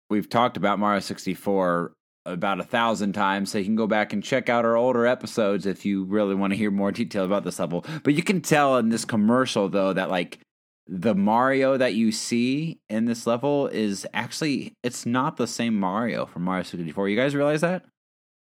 [0.09, 1.93] we've talked about Mario 64
[2.25, 5.65] about a thousand times, so you can go back and check out our older episodes
[5.65, 7.85] if you really want to hear more detail about this level.
[8.03, 10.39] But you can tell in this commercial though that like
[10.87, 16.25] the Mario that you see in this level is actually it's not the same Mario
[16.25, 17.09] from Mario 64.
[17.09, 17.85] You guys realize that?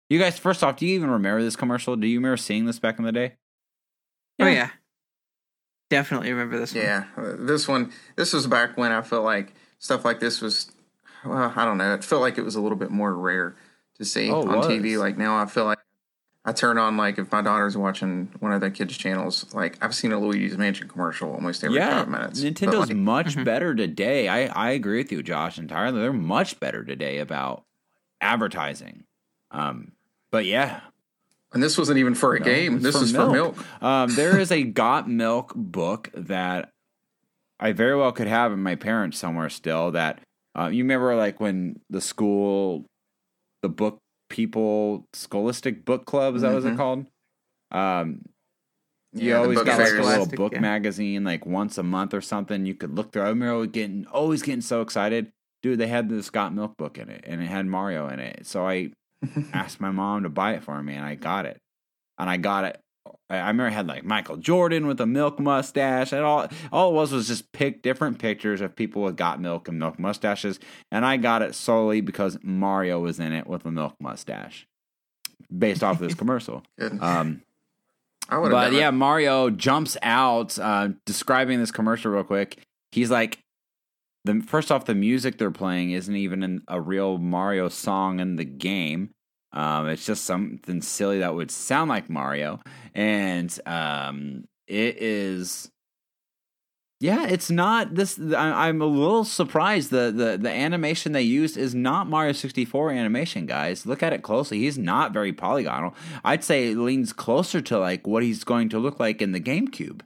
[0.08, 1.96] You guys, first off, do you even remember this commercial?
[1.96, 3.34] Do you remember seeing this back in the day?
[4.40, 4.70] Oh yeah,
[5.92, 6.82] definitely remember this one.
[6.82, 7.92] Yeah, this one.
[8.16, 10.72] This was back when I felt like stuff like this was.
[11.24, 11.94] Well, I don't know.
[11.94, 13.54] It felt like it was a little bit more rare
[13.98, 14.66] to see Oh, on was.
[14.66, 14.98] TV.
[14.98, 15.78] Like now, I feel like
[16.44, 19.46] I turn on like if my daughter's watching one of the kids' channels.
[19.54, 22.40] Like I've seen a Luigi's Mansion commercial almost every yeah, five minutes.
[22.42, 24.28] Nintendo's like, much better today.
[24.28, 26.00] I, I agree with you, Josh, entirely.
[26.00, 27.64] They're much better today about
[28.20, 29.04] advertising.
[29.50, 29.92] Um,
[30.30, 30.80] but yeah,
[31.52, 32.80] and this wasn't even for a No, game.
[32.80, 33.82] This for is for milk.
[33.82, 36.70] Um, there is a Got Milk book that
[37.60, 39.92] I very well could have in my parents somewhere still.
[39.92, 40.20] That
[40.58, 42.84] uh, you remember, like when the school,
[43.62, 46.74] the book people, Scholastic Book Club, is that what Mhm.
[46.74, 47.06] it called?
[47.70, 48.22] Um,
[49.14, 50.60] you Yeah, always got like a little book yeah.
[50.60, 52.64] magazine, like once a month or something.
[52.64, 53.22] You could look through.
[53.22, 55.78] I remember getting always getting so excited, dude.
[55.78, 58.46] They had this Got Milk book in it, and it had Mario in it.
[58.46, 58.92] So I
[59.52, 61.58] asked my mom to buy it for me, and I got it.
[62.18, 62.80] And I got it.
[63.28, 66.90] I I remember it had like Michael Jordan with a milk mustache, and all all
[66.90, 70.60] it was was just pick different pictures of people with got milk and milk mustaches,
[70.90, 74.66] and I got it solely because Mario was in it with a milk mustache,
[75.56, 76.62] based off of this commercial.
[77.00, 77.42] Um,
[78.28, 78.90] I would but done yeah.
[78.90, 82.62] Mario jumps out, uh, describing this commercial real quick.
[82.92, 83.41] He's like,
[84.24, 88.44] the first off, the music they're playing isn't even a real Mario song in the
[88.44, 89.10] game.
[89.52, 92.60] Um, it's just something silly that would sound like Mario,
[92.94, 95.68] and um, it is.
[97.00, 98.18] Yeah, it's not this.
[98.18, 99.90] I, I'm a little surprised.
[99.90, 103.84] The, the the animation they used is not Mario 64 animation, guys.
[103.84, 104.60] Look at it closely.
[104.60, 105.94] He's not very polygonal.
[106.24, 109.40] I'd say it leans closer to like what he's going to look like in the
[109.40, 110.00] GameCube,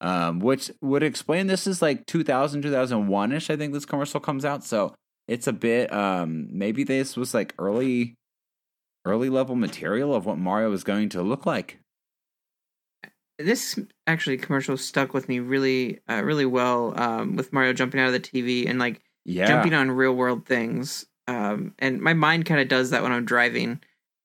[0.00, 3.50] um, which would explain this is like 2000 2001 ish.
[3.50, 4.94] I think this commercial comes out, so
[5.28, 5.92] it's a bit.
[5.92, 8.16] Um, maybe this was like early,
[9.04, 11.78] early level material of what Mario was going to look like.
[13.38, 16.98] This actually commercial stuck with me really, uh, really well.
[17.00, 20.46] Um, with Mario jumping out of the TV and like Yeah, jumping on real world
[20.46, 21.06] things.
[21.26, 23.80] Um, and my mind kind of does that when I'm driving,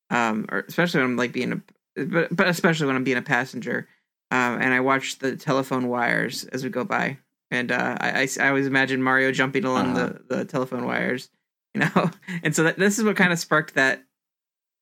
[0.10, 3.22] um, or especially when I'm like being a, but but especially when I'm being a
[3.22, 3.88] passenger.
[4.32, 7.18] Um, and I watch the telephone wires as we go by,
[7.52, 10.14] and uh, I, I I always imagine Mario jumping along Uh-huh.
[10.28, 11.30] the the telephone wires,
[11.74, 12.10] you know.
[12.44, 14.04] and so that, this is what kind of sparked that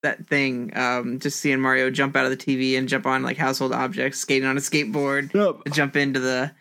[0.01, 0.75] that thing.
[0.77, 4.19] Um, just seeing Mario jump out of the TV and jump on like household objects,
[4.19, 5.73] skating on a skateboard, Yep.
[5.73, 6.51] jump into the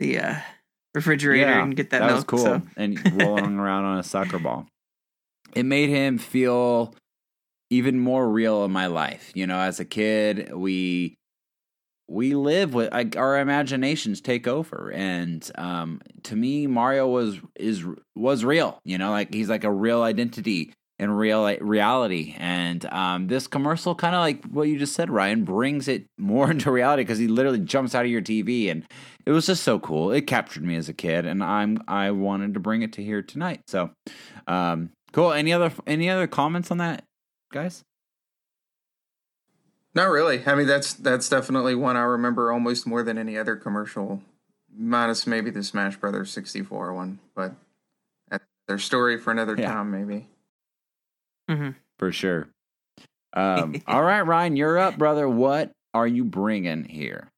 [0.00, 0.34] the uh,
[0.94, 2.16] refrigerator Yeah, and get that, that milk.
[2.16, 2.38] was cool.
[2.38, 2.62] So.
[2.76, 4.66] and rolling around on a soccer ball.
[5.54, 6.94] It made him feel
[7.70, 9.30] even more real in my life.
[9.34, 11.14] You know, as a kid, we
[12.12, 17.84] we live with like, our imaginations take over, and um, to me, Mario was is
[18.14, 18.78] was real.
[18.84, 22.36] You know, like he's like a real identity and real reality.
[22.38, 26.50] And um, this commercial, kind of like what you just said, Ryan, brings it more
[26.50, 28.84] into reality because he literally jumps out of your TV, and
[29.26, 30.12] it was just so cool.
[30.12, 33.22] It captured me as a kid, and I'm I wanted to bring it to here
[33.22, 33.62] tonight.
[33.66, 33.90] So,
[34.46, 35.32] um, cool.
[35.32, 37.04] Any other any other comments on that,
[37.52, 37.84] guys?
[39.94, 40.42] Not really.
[40.46, 44.22] I mean, that's that's definitely one I remember almost more than any other commercial,
[44.74, 47.18] minus maybe the Smash Brothers sixty four one.
[47.34, 47.52] But
[48.30, 49.68] that's their story for another Yeah.
[49.70, 50.28] time, maybe.
[51.98, 52.48] For sure.
[53.34, 55.28] Um, all right, Ryan, you're up, brother.
[55.28, 57.28] What are you bringing here?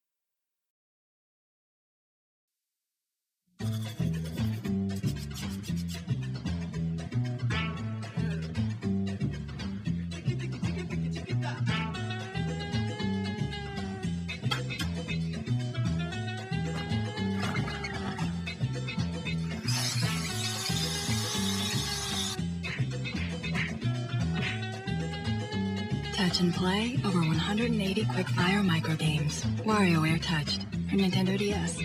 [26.24, 29.44] Touch and play over 180 quick-fire micro games.
[29.64, 31.78] WarioWare Touched for Nintendo DS.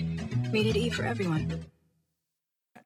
[0.54, 1.66] Rated E for everyone.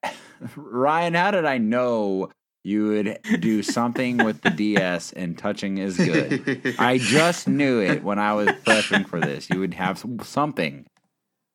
[0.55, 2.31] Ryan, how did I know
[2.63, 6.75] you would do something with the DS and touching is good?
[6.79, 9.47] I just knew it when I was prepping for this.
[9.49, 10.85] You would have something.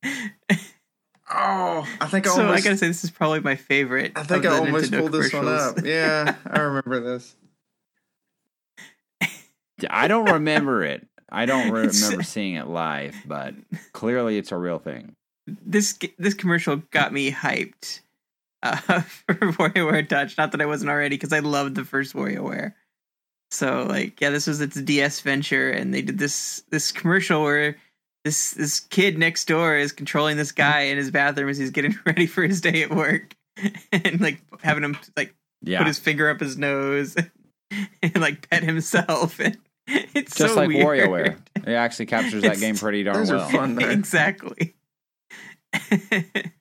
[1.31, 4.13] Oh, I think I So I gotta say, this is probably my favorite.
[4.17, 5.85] I think I almost Nintendo pulled this one up.
[5.85, 7.37] Yeah, I remember this.
[9.91, 11.07] I don't remember it.
[11.31, 13.55] I don't re- remember seeing it live, but
[13.93, 15.15] clearly it's a real thing.
[15.47, 18.01] This this commercial got me hyped
[18.63, 20.37] uh, for WarioWare Touch.
[20.37, 22.75] Not that I wasn't already, because I loved the first WarioWare.
[23.51, 27.77] So like, yeah, this was its DS venture, and they did this this commercial where
[28.25, 31.97] this this kid next door is controlling this guy in his bathroom as he's getting
[32.07, 33.35] ready for his day at work,
[33.93, 35.79] and like having him like Yeah.
[35.79, 37.17] put his finger up his nose
[38.03, 39.41] and like pet himself.
[39.41, 39.57] And
[40.15, 40.87] it's Just so like weird.
[40.87, 41.37] WarioWare.
[41.67, 43.41] It actually captures that It's- game pretty darn Those well.
[43.41, 43.89] are fun though.
[43.89, 44.75] exactly.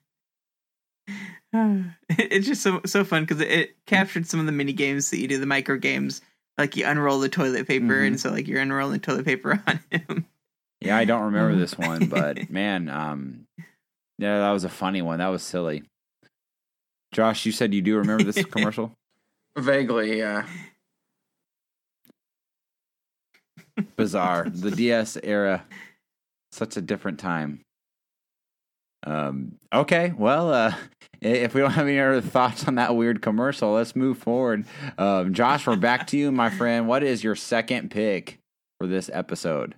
[1.52, 5.18] it's just so so fun because it, it captured some of the mini games that
[5.18, 6.20] you do, the micro games.
[6.58, 8.06] Like you unroll the toilet paper, Mhm.
[8.08, 10.26] and so like you're unrolling toilet paper on him.
[10.80, 13.46] Yeah, I don't remember this one, but man, um,
[14.18, 15.18] yeah, that was a funny one.
[15.20, 15.84] That was silly.
[17.12, 18.92] Josh, you said you do remember this commercial?
[19.56, 20.46] Vaguely, yeah.
[23.96, 24.48] Bizarre.
[24.48, 25.64] The DS era,
[26.52, 27.60] such a different time.
[29.06, 29.58] Um.
[29.72, 30.12] Okay.
[30.16, 30.74] Well, uh,
[31.20, 34.64] if we don't have any other thoughts on that weird commercial, let's move forward.
[34.96, 36.88] Um, Josh, we're back to you, my friend.
[36.88, 38.38] What is your second pick
[38.78, 39.74] for this episode?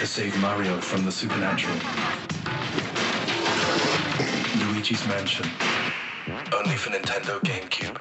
[0.00, 1.76] To save Mario from the supernatural.
[4.72, 5.44] Luigi's Mansion.
[6.54, 8.00] Only for Nintendo GameCube.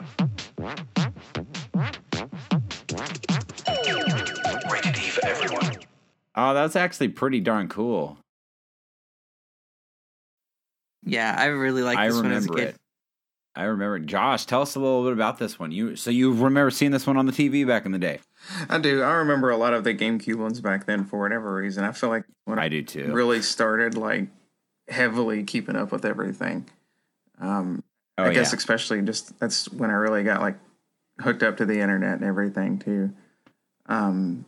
[4.72, 5.76] Rated E for everyone.
[6.36, 8.18] Oh, that's actually pretty darn cool.
[11.04, 12.76] yeah, I really like I this one as a remember kid.
[12.76, 12.76] it.
[13.56, 14.00] I remember.
[14.00, 15.72] Josh, tell us a little bit about this one.
[15.72, 18.20] You so you remember seeing this one on the TV back in the day?
[18.70, 19.02] I do.
[19.02, 21.84] I remember a lot of the GameCube ones back then for whatever reason.
[21.84, 23.12] I feel like when I do too.
[23.12, 24.28] really started like
[24.88, 26.66] heavily keeping up with everything.
[27.40, 27.84] Um,
[28.18, 28.58] Oh, I guess yeah.
[28.58, 30.58] especially just that's when I really got like
[31.22, 33.12] hooked up to the internet and everything too.
[33.86, 34.44] Um,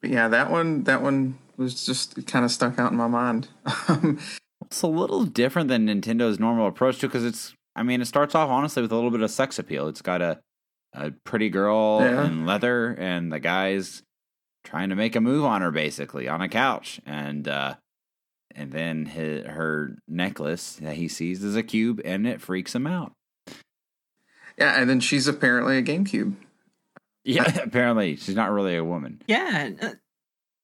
[0.00, 3.48] but yeah, that one that one was just kind of stuck out in my mind.
[3.88, 4.18] Um,
[4.66, 7.54] It's a little different than Nintendo's normal approach to because it's.
[7.78, 9.88] I mean, it starts off honestly with a little bit of sex appeal.
[9.88, 10.40] It's got a
[10.94, 12.26] a pretty girl Yeah.
[12.26, 14.02] in leather, and the guy's
[14.64, 17.74] trying to make a move on her basically on a couch, and uh
[18.54, 22.86] and then his, her necklace that he sees is a cube, and it freaks him
[22.86, 23.12] out.
[24.58, 26.34] yeah, and then she's apparently a GameCube.
[27.24, 29.20] Yeah, apparently she's not really a woman.
[29.28, 29.90] Yeah, uh,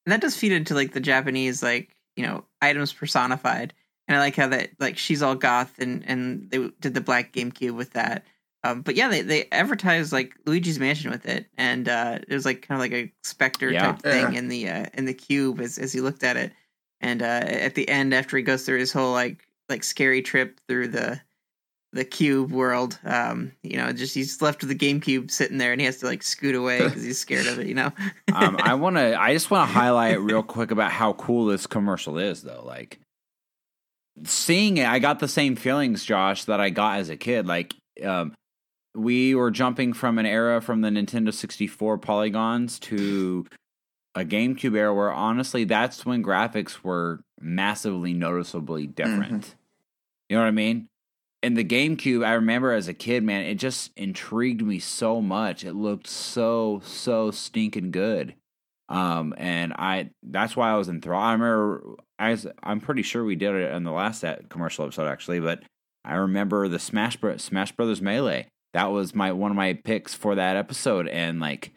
[0.06, 3.74] that does feed into like the Japanese like you know items personified,
[4.08, 7.32] and I like how that like she's all goth and and they did the black
[7.32, 8.24] GameCube with that.
[8.62, 12.46] Um, but yeah, they they advertised like Luigi's Mansion with it, and uh, it was
[12.46, 13.92] like kind of like a Spectre Yeah.
[13.92, 14.38] type thing Yeah.
[14.38, 16.52] in the uh, in the cube as as he looked at it,
[17.00, 20.60] and uh, at the end after he goes through his whole like like scary trip
[20.66, 21.20] through the
[21.92, 25.80] the cube world, um, you know, just he's left with the GameCube sitting there, and
[25.80, 27.92] he has to like scoot away because he's scared of it, you know.
[28.32, 29.20] um, I want to.
[29.20, 32.64] I just want to highlight real quick about how cool this commercial is, though.
[32.64, 32.98] Like
[34.22, 37.46] seeing it, I got the same feelings, Josh, that I got as a kid.
[37.46, 38.34] Like um,
[38.94, 43.46] we were jumping from an era from the Nintendo 64 polygons to
[44.14, 49.54] a GameCube era, where honestly, that's when graphics were massively noticeably different.
[50.28, 50.88] You know what I mean?
[51.42, 55.64] And the GameCube, I remember as a kid, man, it just intrigued me so much.
[55.64, 58.34] It looked so, so stinking good.
[58.88, 61.24] Um, and I that's why I was enthralled.
[61.24, 65.06] I remember as I'm pretty sure we did it in the last that commercial episode
[65.08, 65.62] actually, but
[66.04, 68.46] I remember the Smash Bro- Smash Brothers Melee.
[68.74, 71.72] That was my one of my picks for that episode, and like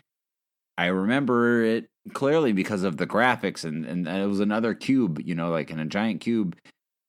[0.78, 5.36] I remember it clearly because of the graphics, and and it was another cube, you
[5.36, 6.56] know, like in a giant cube.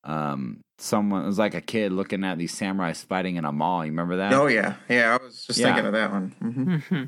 [0.04, 3.84] Um, someone it was like a kid looking at these samurais fighting in a mall.
[3.84, 4.32] You remember that?
[4.32, 5.16] Oh yeah, yeah.
[5.20, 5.66] I was just Yeah.
[5.66, 6.34] thinking of that one.
[6.40, 7.04] hmm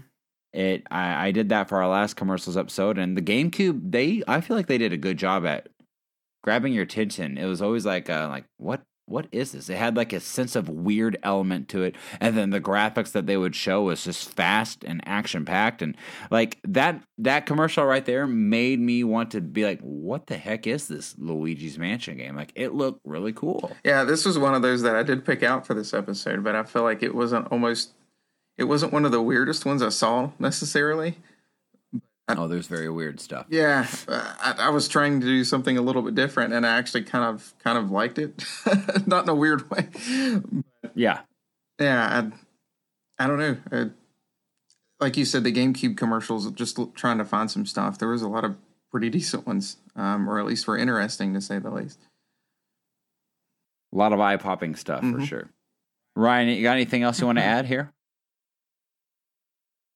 [0.53, 4.41] it I, I did that for our last commercials episode and the gamecube they i
[4.41, 5.69] feel like they did a good job at
[6.43, 9.69] grabbing your attention it was always like uh like what what is this?
[9.69, 13.27] It had like a sense of weird element to it, and then the graphics that
[13.27, 15.97] they would show was just fast and action packed, and
[16.31, 20.67] like that that commercial right there made me want to be like, what the heck
[20.67, 22.37] is this Luigi's Mansion game?
[22.37, 23.73] Like it looked really cool.
[23.85, 26.55] Yeah, this was one of those that I did pick out for this episode, but
[26.55, 27.93] I feel like it wasn't almost
[28.57, 31.19] it wasn't one of the weirdest ones I saw necessarily.
[32.29, 33.47] Oh, there's very weird stuff.
[33.49, 37.03] Yeah, I, I was trying to do something a little bit different, and I actually
[37.03, 38.45] kind of kind of liked it,
[39.07, 39.89] not in a weird way.
[40.95, 41.21] Yeah,
[41.81, 42.31] Yeah,
[43.19, 43.57] I, I don't know.
[43.73, 43.91] I,
[45.01, 46.49] like you said, the GameCube commercials.
[46.53, 47.99] Just trying to find some stuff.
[47.99, 48.57] There was a lot of
[48.93, 51.99] pretty decent ones, um, or at least were interesting to say the least.
[53.93, 55.27] a lot of eye popping stuff for Mhm.
[55.27, 55.51] sure.
[56.15, 57.93] Ryan, you got anything else you want to add here?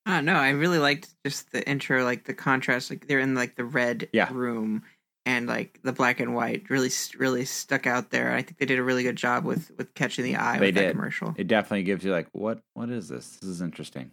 [0.06, 0.36] I don't know.
[0.36, 2.90] I really liked just the intro, like the contrast.
[2.90, 4.30] Like they're in like the red Yeah.
[4.32, 4.84] room,
[5.26, 8.32] and like the black and white really, really stuck out there.
[8.34, 10.76] I think they did a really good job with with catching the eye They with
[10.76, 10.92] that did.
[10.92, 11.36] commercial.
[11.38, 13.38] It definitely gives you like, what what is this?
[13.42, 14.12] This is interesting.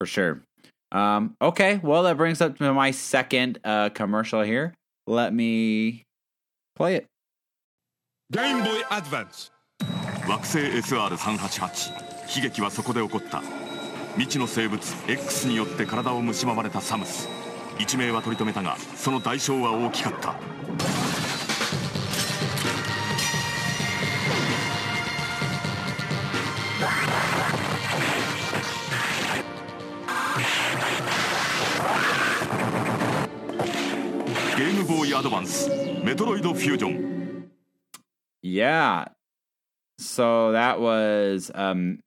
[0.00, 0.40] For sure.
[0.92, 4.72] Um, okay, well that brings up to my second uh, commercial here.
[5.06, 6.04] Let me
[6.76, 7.06] play it.
[8.30, 9.50] ゲームボーイアドバンス
[10.28, 13.42] 惑星 SR388 悲劇はそこで起こった
[14.15, 17.27] 未知の生物 X によって体を蝕まれたサムス。
[17.79, 20.35] 一命は取り留めたがその代償は大きかった。
[34.55, 35.69] ゲームボーイアドバンス
[36.03, 37.49] メトロイドフュージョン。
[38.43, 39.07] Yeah.
[39.99, 41.99] So that was um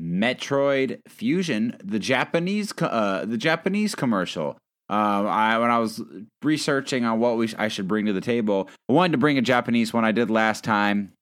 [0.00, 4.56] Metroid Fusion, the Japanese uh the Japanese commercial.
[4.88, 6.02] Um I when I was
[6.42, 9.38] researching on what we sh- I should bring to the table, I wanted to bring
[9.38, 11.12] a Japanese one I did last time.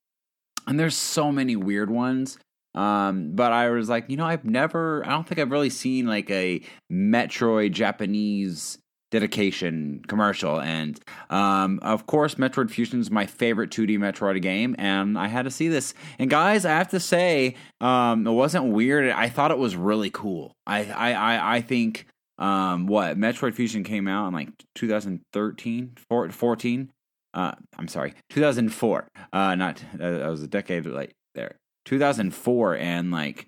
[0.66, 2.38] And there's so many weird ones.
[2.74, 6.06] Um but I was like, you know, I've never I don't think I've really seen
[6.06, 6.62] like a
[6.92, 8.78] Metroid Japanese
[9.10, 11.00] dedication commercial and
[11.30, 15.50] um, of course metroid fusion is my favorite 2d metroid game and i had to
[15.50, 15.94] see this.
[16.18, 19.10] And guys i have to say um, it wasn't weird.
[19.10, 20.52] I thought it was really cool.
[20.66, 22.06] I i i, I think
[22.38, 26.90] um, what metroid fusion came out in like 2013 four- 14
[27.34, 31.56] uh, i'm sorry 2004 uh, not that was a decade late there.
[31.86, 33.46] 2004 and like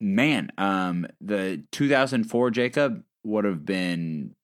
[0.00, 4.35] man um the 2004 jacob would have been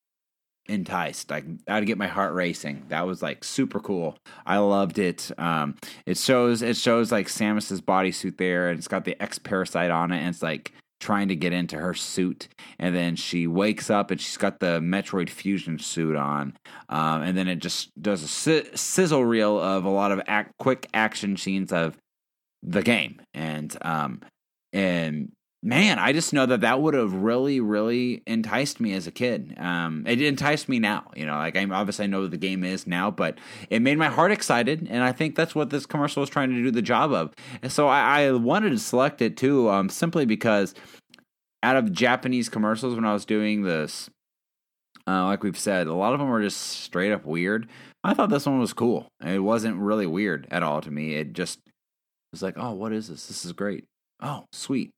[0.72, 1.30] enticed.
[1.30, 2.84] Like i'd get my heart racing.
[2.88, 4.16] That was like super cool.
[4.46, 5.30] I loved it.
[5.38, 9.90] Um it shows it shows like samus's bodysuit there and it's got the x parasite
[9.90, 12.48] on it and it's like trying to get into her suit.
[12.78, 16.56] And then she wakes up and she's got the metroid fusion suit on.
[16.88, 20.56] Um and then it just does a si- sizzle reel of a lot of act-
[20.58, 21.96] quick action scenes of
[22.62, 23.20] the game.
[23.34, 24.22] And um
[24.72, 25.32] and
[25.62, 29.54] man i just know that that would have really really enticed me as a kid.
[29.58, 32.64] Um it enticed me now you know like i obviously I know what the game
[32.64, 33.38] is now but
[33.70, 36.62] it made my heart excited and i think that's what this commercial was trying to
[36.62, 37.32] do the job of.
[37.62, 40.74] And so i, I wanted to select it too um simply because
[41.62, 44.10] out of japanese commercials when i was doing this
[45.06, 47.68] uh, like we've said a lot of them were just straight up weird.
[48.04, 49.08] I thought this one was cool.
[49.24, 51.14] It wasn't really weird at all to me.
[51.14, 51.58] It just
[52.30, 53.26] was like oh what is this?
[53.26, 53.84] This is great.
[54.20, 54.90] Oh sweet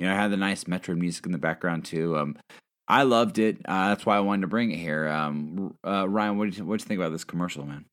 [0.00, 2.16] you know, I had the nice Metroid music in the background too.
[2.16, 2.36] Um,
[2.88, 3.58] I loved it.
[3.66, 5.06] Uh, that's why I wanted to bring it here.
[5.08, 7.84] Um, uh, Ryan, what do you what you think about this commercial, man?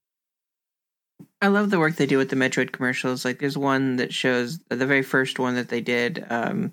[1.41, 3.25] I love the work they do with the Metroid commercials.
[3.25, 6.71] Like, there's one that shows the very first one that they did, um,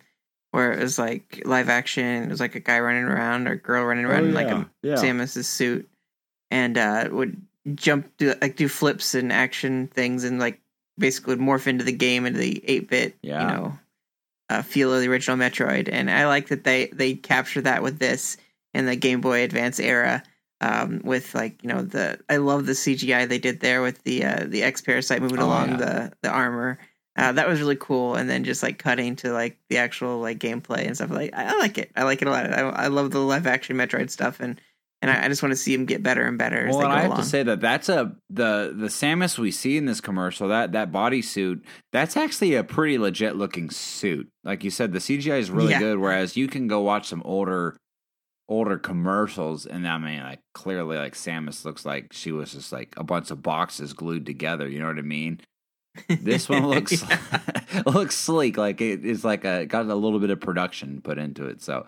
[0.53, 2.25] where it was like live action.
[2.25, 4.65] It was like a guy running around or girl running around in like a Oh,
[4.83, 4.95] yeah.
[4.97, 5.89] Samus's suit,
[6.51, 7.41] and uh, would
[7.75, 10.61] jump, do like do flips and action things, and like
[10.97, 13.41] basically would morph into the game into the eight bit, Yeah.
[13.43, 13.79] you know,
[14.51, 15.89] uh, feel of the original Metroid.
[15.91, 18.37] And I like that they they capture that with this
[18.73, 20.23] in the Game Boy Advance era.
[20.61, 24.25] Um, with like you know the I love the CGI they did there with the
[24.25, 25.77] uh, the X parasite moving Oh, along yeah.
[25.77, 26.79] the the armor.
[27.17, 30.39] Uh, that was really cool, and then just like cutting to like the actual like
[30.39, 31.11] gameplay and stuff.
[31.11, 31.91] Like I, I like it.
[31.97, 32.53] I like it a lot.
[32.53, 34.61] I, I love the live action Metroid stuff, and
[35.05, 36.85] and I, I just want to see him get better and better as Well, they
[36.85, 37.21] and go I have along.
[37.23, 40.91] to say that that's a the the Samus we see in this commercial that that
[40.91, 44.29] bodysuit that's actually a pretty legit looking suit.
[44.43, 45.79] Like you said, the CGI is really Yeah.
[45.79, 45.99] good.
[45.99, 47.77] Whereas you can go watch some older
[48.49, 52.93] older commercials, and I mean, like clearly, like Samus looks like she was just like
[52.97, 54.69] a bunch of boxes glued together.
[54.69, 55.41] You know what I mean?
[56.09, 57.03] This one looks
[57.87, 58.57] looks sleek.
[58.57, 61.63] Like it is like a got a little bit of production put into it.
[61.63, 61.87] So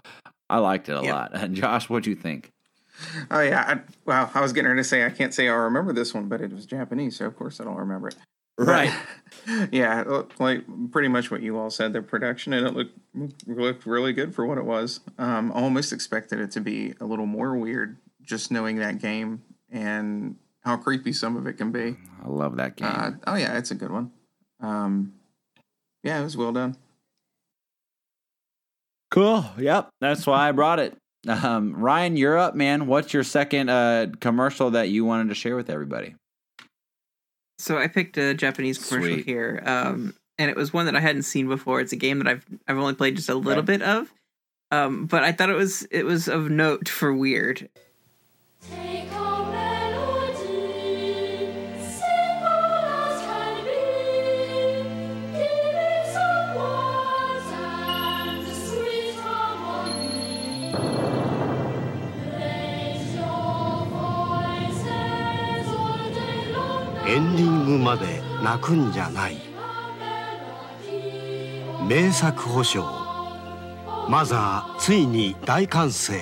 [0.48, 1.12] I liked it a Yeah.
[1.14, 1.30] lot.
[1.34, 2.50] And Josh, what do you think?
[3.30, 4.30] Oh yeah, I, wow.
[4.34, 6.52] I was getting ready to say I can't say I remember this one, but it
[6.52, 8.16] was Japanese, so of course I don't remember it.
[8.58, 8.92] Right.
[9.70, 11.92] yeah, it looked like pretty much what you all said.
[11.92, 12.98] The production and it looked
[13.46, 15.00] looked really good for what it was.
[15.18, 19.42] Um, I almost expected it to be a little more weird, just knowing that game
[19.70, 21.96] and how creepy some of it can be.
[22.24, 22.88] I love that game.
[22.90, 24.10] Uh, oh yeah, it's a good one.
[24.60, 25.12] Um,
[26.02, 26.76] yeah, it was well done.
[29.10, 29.44] Cool.
[29.58, 29.90] Yep.
[30.00, 30.96] That's why I brought it.
[31.28, 32.86] Um, Ryan, you're up, man.
[32.86, 36.14] What's your second uh, commercial that you wanted to share with everybody?
[37.58, 39.24] So I picked a Japanese commercial Sweet.
[39.24, 41.80] here, um, and it was one that I hadn't seen before.
[41.80, 43.78] It's a game that I've I've only played just a little Okay.
[43.78, 44.12] bit of,
[44.70, 47.68] um, but I thought it was it was of note for weird.
[48.60, 49.10] Thank
[67.07, 69.37] エンディングまで泣くんじゃない
[71.87, 72.83] 名作保証
[74.07, 76.19] マザーついに大完成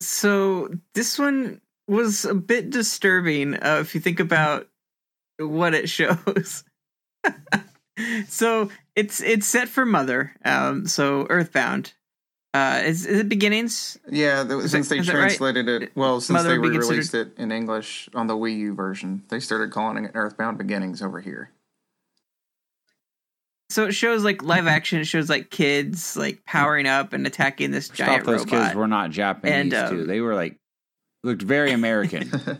[0.00, 4.68] So this one was a bit disturbing uh, if you think about
[5.38, 6.64] what it shows.
[8.28, 11.94] so it's it's set for Mother, um, so Earthbound.
[12.53, 13.99] uh, is, is it beginnings?
[14.09, 15.19] Yeah, that, Is since that- they is that right?
[15.37, 18.73] translated it, well, since Mother they re-released considered- it in English on the Wii U
[18.73, 21.51] version, they started calling it Earthbound Beginnings over here.
[23.69, 24.99] So it shows like live action.
[24.99, 28.49] It shows like kids like powering up and attacking this Stop giant those robot.
[28.65, 30.03] kids were not Japanese And, um, too.
[30.05, 30.55] They were like
[31.23, 32.31] looked very American.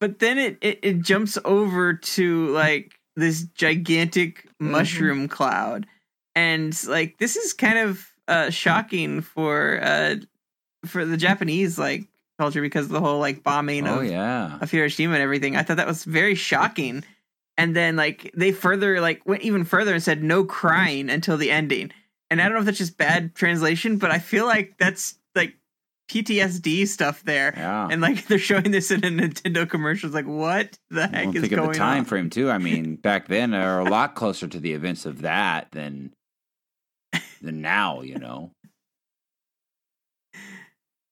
[0.00, 5.86] but then it, it it jumps over to like this gigantic mushroom cloud
[6.34, 10.16] and like this is kind of uh shocking for uh
[10.86, 12.04] for the japanese like
[12.38, 14.58] culture because of the whole like bombing oh of, yeah.
[14.60, 17.04] of hiroshima and everything i thought that was very shocking
[17.58, 21.50] and then like they further like went even further and said no crying until the
[21.50, 21.92] ending
[22.30, 25.54] and i don't know if that's just bad translation but i feel like that's like
[26.10, 27.88] ptsd stuff there Yeah.
[27.90, 30.08] and like they're showing this in a Nintendo commercial.
[30.08, 32.04] It's like, what the heck Well, is think going of the time on?
[32.04, 32.50] frame too.
[32.50, 36.12] I mean, back then are a lot closer to the events of that than
[37.40, 38.02] than now.
[38.02, 38.50] You know.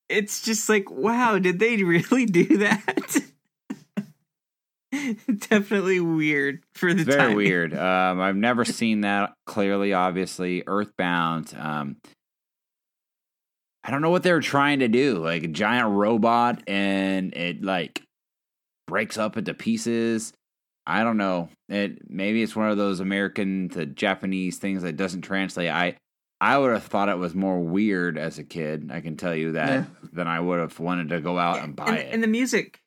[0.08, 3.22] It's just like, wow, did they really do that?
[5.48, 7.36] Definitely weird for the very timing.
[7.36, 7.74] weird.
[7.74, 9.92] Um, I've never seen that clearly.
[9.92, 11.54] Obviously, Earthbound.
[11.56, 11.98] Um,
[13.84, 15.18] I don't know what they were trying to do.
[15.18, 18.02] Like a giant robot, and it like
[18.88, 20.32] breaks up into pieces.
[20.86, 21.48] I don't know.
[21.68, 25.70] It maybe it's one of those American to Japanese things that doesn't translate.
[25.70, 25.96] I
[26.40, 28.90] I would have thought it was more weird as a kid.
[28.92, 29.84] I can tell you that Yeah.
[30.12, 32.08] than I would have wanted to go out and buy And, it.
[32.12, 32.80] and the music,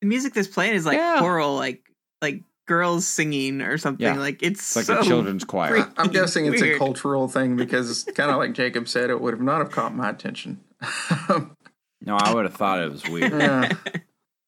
[0.00, 1.18] the music that's playing is like Yeah.
[1.20, 1.82] choral, like
[2.22, 4.04] like girls singing or something.
[4.06, 4.16] Yeah.
[4.18, 5.86] Like it's It's like so a children's choir.
[5.98, 9.42] I'm guessing it's a cultural thing because, kind of like Jacob said, it would have
[9.42, 10.60] not have caught my attention.
[12.02, 13.32] No, I would have thought it was weird.
[13.32, 13.72] yeah.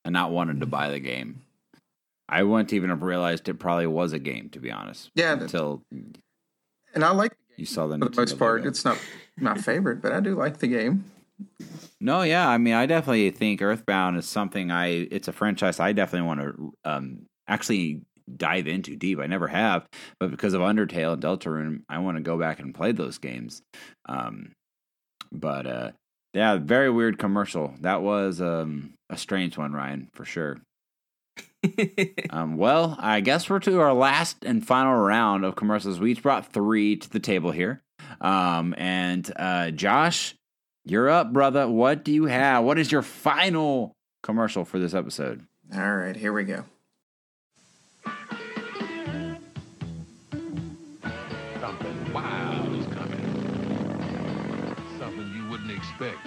[0.04, 1.42] and not wanted to buy the game.
[2.28, 5.10] I wouldn't even have realized it probably was a game, to be honest.
[5.14, 7.98] Yeah, until And I like you saw the.
[7.98, 8.58] for the most part.
[8.60, 8.68] logo.
[8.68, 8.98] It's not
[9.38, 11.04] my favorite, but I do like the game.
[12.00, 14.88] No, yeah, I mean, I definitely think Earthbound is something I.
[15.10, 18.02] It's a franchise I definitely want to um actually
[18.36, 19.18] dive into deep.
[19.20, 19.86] I never have,
[20.20, 23.62] but because of Undertale and Deltarune, I want to go back and play those games.
[24.06, 24.52] Um,
[25.32, 25.90] but uh,
[26.34, 27.72] yeah, very weird commercial.
[27.80, 30.58] That was um a strange one, Ryan, for sure.
[32.30, 35.98] Um, well, I guess we're to our last and final round of commercials.
[35.98, 37.82] We each brought three to the table here.
[38.20, 40.34] Um, and uh, Josh,
[40.84, 41.66] you're up, brother.
[41.66, 42.64] What do you have?
[42.64, 45.46] What is your final commercial for this episode?
[45.74, 46.64] All right, here we go.
[51.60, 53.98] Something wild is coming.
[54.98, 56.18] Something you wouldn't expect.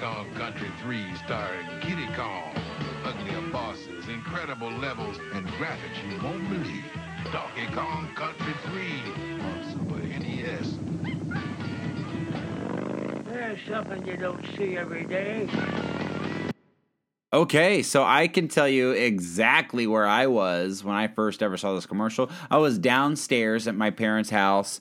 [0.00, 2.54] Kong Country 3 starring Kiddy Kong.
[3.04, 6.84] Uglier bosses, incredible levels, and graphics you won't believe.
[7.32, 9.02] Donkey Kong Country 3
[9.42, 10.78] on Super NES.
[13.24, 15.48] There's something you don't see every day.
[17.32, 21.74] Okay, so I can tell you exactly where I was when I first ever saw
[21.74, 22.30] this commercial.
[22.52, 24.80] I was downstairs at my parents' house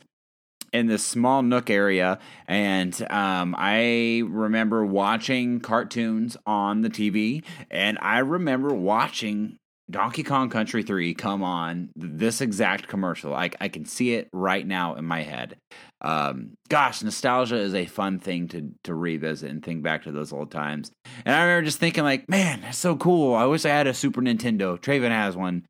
[0.78, 7.97] in this small nook area, and um, I remember watching cartoons on the TV, and
[8.01, 9.57] I remember watching
[9.89, 13.34] Donkey Kong Country 3 come on this exact commercial.
[13.34, 15.55] I I can see it right now in my head.
[16.01, 20.34] Um gosh, nostalgia is a fun thing to to revisit and think back to those
[20.34, 20.91] old times.
[21.25, 23.34] And I remember just thinking like, man, that's so cool.
[23.34, 24.78] I wish I had a Super Nintendo.
[24.78, 25.65] Traven has one.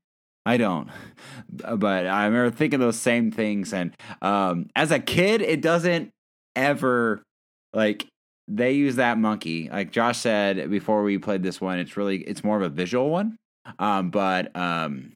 [0.47, 0.89] I don't.
[1.49, 6.11] But I remember thinking those same things and um as a kid it doesn't
[6.55, 7.21] ever
[7.73, 8.07] like
[8.47, 12.43] they use that monkey like josh said before we played this one it's really it's
[12.43, 13.35] more of a visual one
[13.77, 15.11] um but um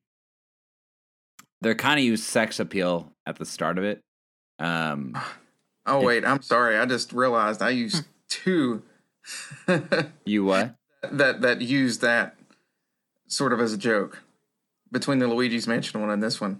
[1.61, 4.01] they're kind of use sex appeal at the start of it
[4.59, 5.17] um
[5.85, 6.77] Oh wait, I'm sorry.
[6.77, 8.83] I just realized I used two
[10.25, 10.75] you what
[11.11, 12.37] that that used that
[13.27, 14.21] sort of as a joke
[14.91, 16.59] between the Luigi's Mansion one and this one.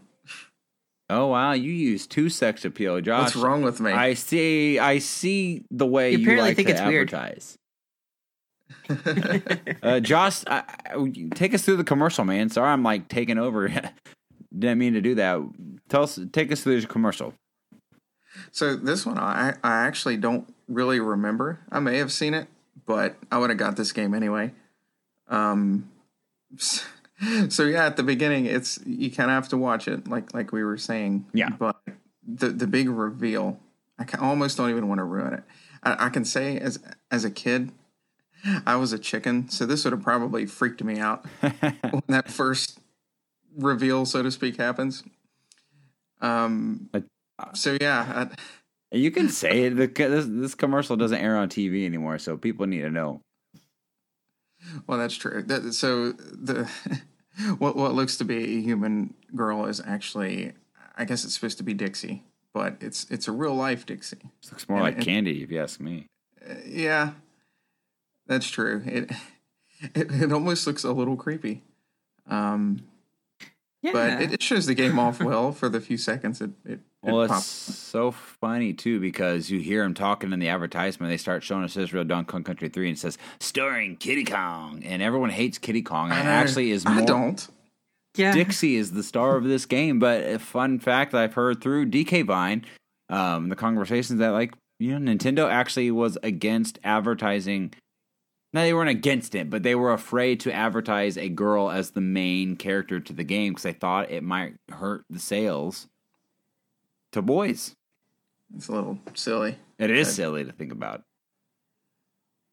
[1.09, 3.91] oh wow you use two sex appeal josh What's wrong with me?
[3.91, 7.13] i see i see the way You you, like think to it's weird.
[7.13, 7.57] advertise
[9.83, 12.49] uh, Josh, I, I, take us through the commercial, man.
[12.49, 13.67] Sorry, I'm like taking over.
[14.57, 15.39] Didn't mean to do that.
[15.87, 17.33] Tell us, take us through the commercial.
[18.51, 21.59] So this one I I actually don't really remember.
[21.71, 22.47] I may have seen it,
[22.85, 24.53] but I would have got this game anyway.
[25.27, 25.89] Um
[27.49, 30.51] so yeah, at the beginning it's you kind of have to watch it like like
[30.51, 31.25] we were saying.
[31.33, 31.49] Yeah.
[31.49, 31.77] But
[32.27, 33.59] the the big reveal,
[33.99, 35.43] I can, almost don't even want to ruin it.
[35.83, 37.71] I, I can say as as a kid
[38.65, 42.79] I was a chicken, so this would have probably freaked me out when that first
[43.55, 45.03] reveal, so to speak, happens.
[46.21, 46.89] Um.
[47.53, 48.29] So yeah,
[48.91, 49.75] I, You can say it.
[49.75, 53.21] The, this, this commercial doesn't air on TV anymore, so people need to know.
[54.87, 55.41] Well, that's true.
[55.43, 56.69] That, so the
[57.57, 60.53] what what looks to be a human girl is actually,
[60.97, 62.23] I guess it's supposed to be Dixie,
[62.53, 64.17] but it's it's a real life Dixie.
[64.17, 66.07] It looks more And like it- candy, if you ask me.
[66.65, 67.11] Yeah,
[68.27, 68.81] that's true.
[68.85, 69.11] It
[69.95, 71.63] it, it almost looks a little creepy.
[72.27, 72.81] Um,
[73.81, 73.91] Yeah.
[73.93, 76.79] but it, it shows the game off well for the few seconds it it, it
[77.03, 81.09] Well, it's so funny too because you hear him talking in the advertisement.
[81.11, 85.01] They start showing us Israel Donkey Kong Country Three and says starring Kiddy Kong, and
[85.01, 86.11] everyone hates Kiddy Kong.
[86.11, 86.99] And it I- actually is more.
[86.99, 87.47] I don't.
[88.15, 88.33] yeah.
[88.33, 89.97] Dixie is the star of this game.
[89.97, 92.65] But a fun fact I've heard through DK Vine,
[93.09, 97.73] um, the conversations that like you know Nintendo actually was against advertising.
[98.53, 102.01] No, they weren't against it, but they were afraid to advertise a girl as the
[102.01, 105.87] main character to the game because they thought it might hurt the sales
[107.11, 107.75] to boys.
[108.55, 109.57] It's a little silly.
[109.77, 111.03] It is silly to think about.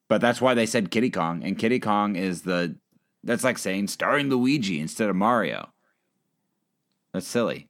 [0.09, 2.77] But that's why they said Kiddy Kong, and Kiddy Kong is the
[3.25, 5.69] that's like saying starring Luigi instead of Mario.
[7.13, 7.69] That's silly.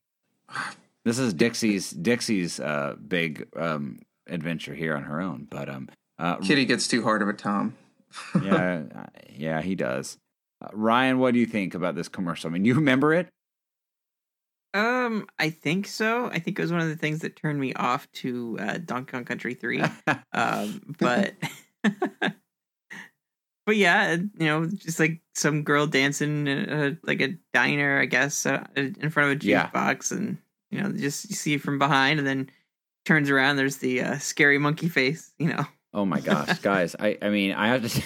[1.05, 6.37] This is Dixie's Dixie's uh, big um, adventure here on her own, but um, uh,
[6.37, 7.77] Kitty gets too hard of a Tom.
[8.43, 10.19] yeah, uh, yeah, he does.
[10.63, 12.51] Uh, Ryan, what do you think about this commercial?
[12.51, 13.29] I mean, you remember it?
[14.75, 16.27] Um, I think so.
[16.27, 19.13] I think it was one of the things that turned me off to uh, Donkey
[19.13, 19.83] Kong Country Three.
[20.33, 21.35] um, but
[23.67, 28.07] but yeah, you know, just like some girl dancing in a, like a diner, I
[28.07, 29.71] guess, uh, in front of a juice Yeah.
[29.71, 30.39] box, and
[30.71, 32.51] you know, just you see from behind, and then
[33.05, 33.57] turns around.
[33.57, 35.33] There's the uh, scary monkey face.
[35.39, 35.67] You know.
[35.95, 36.95] Oh my gosh, guys!
[36.99, 38.03] I I mean, I have to.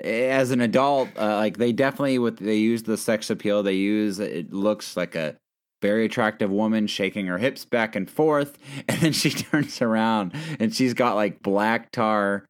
[0.00, 3.62] As an adult, uh, like they definitely with they use the sex appeal.
[3.62, 5.36] They use it looks like a
[5.84, 8.56] very attractive woman shaking her hips back and forth,
[8.88, 12.46] and then she turns around and she's got like black tar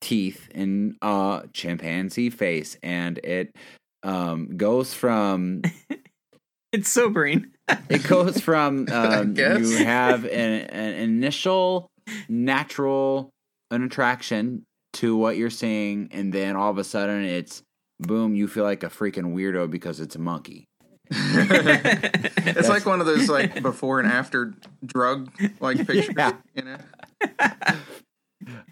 [0.00, 3.56] teeth and a chimpanzee face, and it
[4.04, 5.62] um goes from
[6.72, 7.48] It's sobering.
[7.88, 11.88] it goes from um, you have an, an initial
[12.28, 13.30] natural
[13.72, 14.62] an attraction
[14.92, 17.62] to what you're seeing, and then all of a sudden it's
[17.98, 20.66] boom, you feel like a freaking weirdo because it's a monkey.
[22.52, 24.54] It's like one of those like before and after
[24.84, 25.30] drug
[25.60, 26.14] like pictures.
[26.16, 26.32] Yeah.
[26.54, 26.76] You know?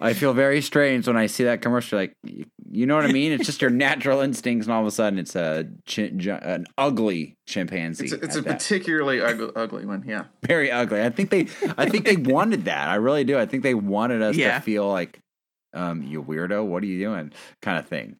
[0.00, 1.98] I feel very strange when I see that commercial.
[1.98, 3.32] Like, you know what I mean?
[3.32, 6.10] It's just your natural instincts, and all of a sudden it's a chi-
[6.42, 8.04] an ugly chimpanzee.
[8.06, 10.04] It's a, it's a particularly ugly, ugly one.
[10.06, 10.24] Yeah.
[10.42, 11.02] very ugly.
[11.02, 12.88] I think they I think they wanted that.
[12.88, 13.38] I really do.
[13.38, 14.54] I think they wanted us Yeah.
[14.54, 15.18] to feel like
[15.74, 17.32] um you weirdo, what are you doing?
[17.62, 18.16] kind of thing.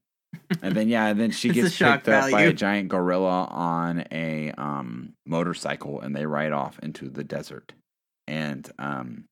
[0.63, 4.53] And then yeah, and then she gets picked up by a giant gorilla on a
[4.53, 7.73] um motorcycle and they ride off into the desert.
[8.27, 9.25] And um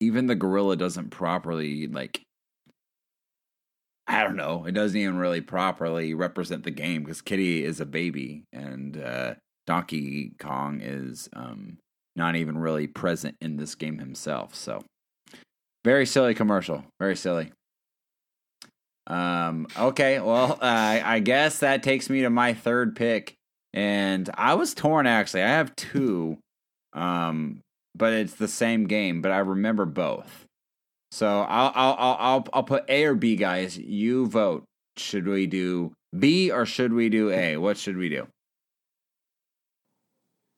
[0.00, 2.22] even the gorilla doesn't properly like
[4.06, 4.64] I don't know.
[4.66, 9.34] It doesn't even really properly represent the game because Kiddy is a baby and uh,
[9.66, 11.78] Donkey Kong is um,
[12.16, 14.54] not even really present in this game himself.
[14.54, 14.84] So,
[15.84, 16.84] very silly commercial.
[17.00, 17.52] Very silly.
[19.06, 23.34] Um, okay, well, uh, I guess that takes me to my third pick,
[23.72, 25.42] and I was torn actually.
[25.42, 26.38] I have two,
[26.92, 27.60] um,
[27.94, 30.46] but it's the same game, but I remember both.
[31.10, 33.76] So I'll I'll I'll I'll, I'll put A or B, guys.
[33.76, 34.64] You vote.
[34.96, 37.56] Should we do B or should we do A?
[37.56, 38.26] What should we do?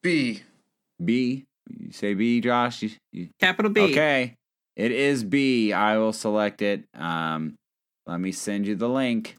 [0.03, 0.43] B.
[1.03, 1.45] B.
[1.69, 2.83] You say B, Josh.
[2.83, 3.81] You, you, Capital B.
[3.81, 4.35] Okay.
[4.77, 5.73] It is B.
[5.73, 6.85] I will select it.
[6.95, 7.55] Um,
[8.07, 9.37] let me send you the link.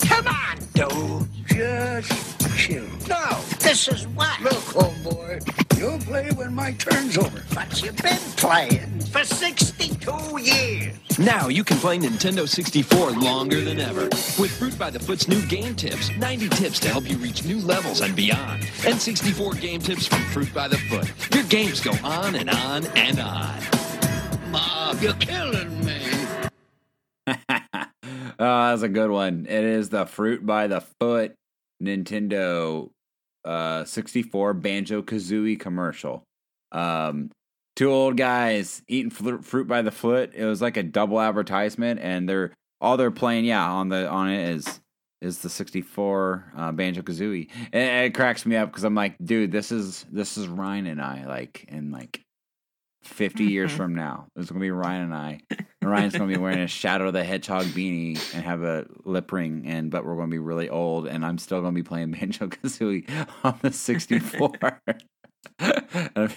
[0.00, 1.28] Come on, dude.
[1.46, 2.84] Just chill.
[3.08, 4.40] No, this is what?
[4.40, 7.44] Look, homeboy, you'll play when my turn's over.
[7.54, 10.96] But you've been playing for 62 years.
[11.18, 14.04] Now you can play Nintendo 64 longer than ever.
[14.40, 17.58] With Fruit by the Foot's new game tips, 90 tips to help you reach new
[17.60, 18.68] levels and beyond.
[18.86, 21.12] And 64 game tips from Fruit by the Foot.
[21.34, 23.87] Your games go on and on and on.
[24.50, 26.00] Mom, you're killing me.
[27.26, 27.34] oh,
[28.38, 29.46] that's a good one.
[29.48, 31.34] It is the Fruit by the Foot
[31.82, 32.90] Nintendo
[33.44, 36.24] uh, 64 Banjo Kazooie commercial.
[36.72, 37.30] Um,
[37.76, 40.32] two old guys eating fl- fruit by the foot.
[40.34, 43.44] It was like a double advertisement, and they're all they're playing.
[43.44, 44.80] Yeah, on the on it is
[45.20, 47.48] is the 64 uh, Banjo Kazooie.
[47.72, 51.00] And it cracks me up because I'm like, dude, this is this is Ryan and
[51.02, 52.22] I like in like
[53.08, 54.26] 50 years from now.
[54.36, 55.40] It's gonna be Ryan and I.
[55.50, 59.64] And Ryan's gonna be wearing a Shadow the Hedgehog beanie and have a lip ring,
[59.66, 63.08] and but we're gonna be really old, and I'm still gonna be playing Banjo Kazooie
[63.44, 64.52] on the 64.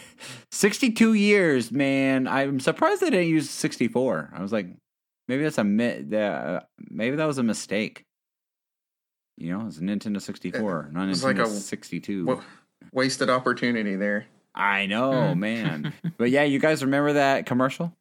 [0.51, 2.27] 62 years, man.
[2.27, 4.31] I'm surprised they didn't use 64.
[4.35, 4.67] I was like,
[5.27, 8.03] maybe that's a mi- uh, maybe that was a mistake.
[9.37, 12.25] You know, it's a Nintendo 64, not was Nintendo like a 62.
[12.25, 12.41] wa-
[12.93, 14.27] wasted opportunity there.
[14.53, 15.93] I know, man.
[16.17, 17.93] but yeah, you guys remember that commercial?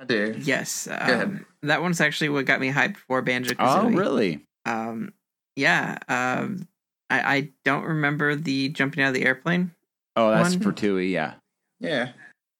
[0.00, 0.36] I do.
[0.38, 0.86] Yes.
[0.86, 1.22] ahead.
[1.22, 3.84] Um, that one's actually what got me hyped for Banjo Kazooie.
[3.84, 4.44] Oh, really?
[4.64, 5.12] Um,
[5.56, 5.98] yeah.
[6.08, 6.68] Um,
[7.10, 9.72] I, I don't remember the jumping out of the airplane.
[10.16, 10.60] Oh, that's One?
[10.60, 11.34] for Tui, yeah.
[11.80, 12.10] Yeah.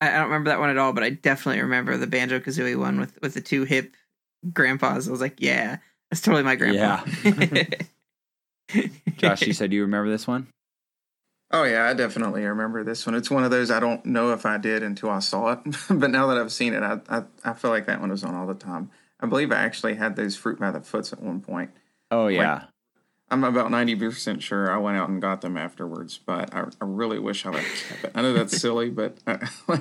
[0.01, 2.79] I, I don't remember that one at all, but I definitely remember the Banjo Kazooie
[2.79, 3.95] one with, with the two hip
[4.53, 5.09] grandpas.
[5.09, 5.79] I was like, yeah,
[6.11, 7.05] that's totally my grandpa.
[7.25, 7.65] Yeah.
[9.17, 10.47] Josh, you said you remember this one?
[11.51, 13.15] Oh yeah, I definitely remember this one.
[13.15, 16.11] It's one of those I don't know if I did until I saw it, but
[16.11, 18.47] now that I've seen it, I, I I feel like that one was on all
[18.47, 18.91] the time.
[19.21, 21.71] I believe I actually had those fruit by the foots at one point.
[22.11, 22.65] Oh, yeah.
[23.31, 26.85] I'm about ninety percent sure I went out and got them afterwards, but I, I
[26.85, 28.13] really wish I would have kept it.
[28.15, 29.39] I know that's silly, but uh,
[29.69, 29.81] I,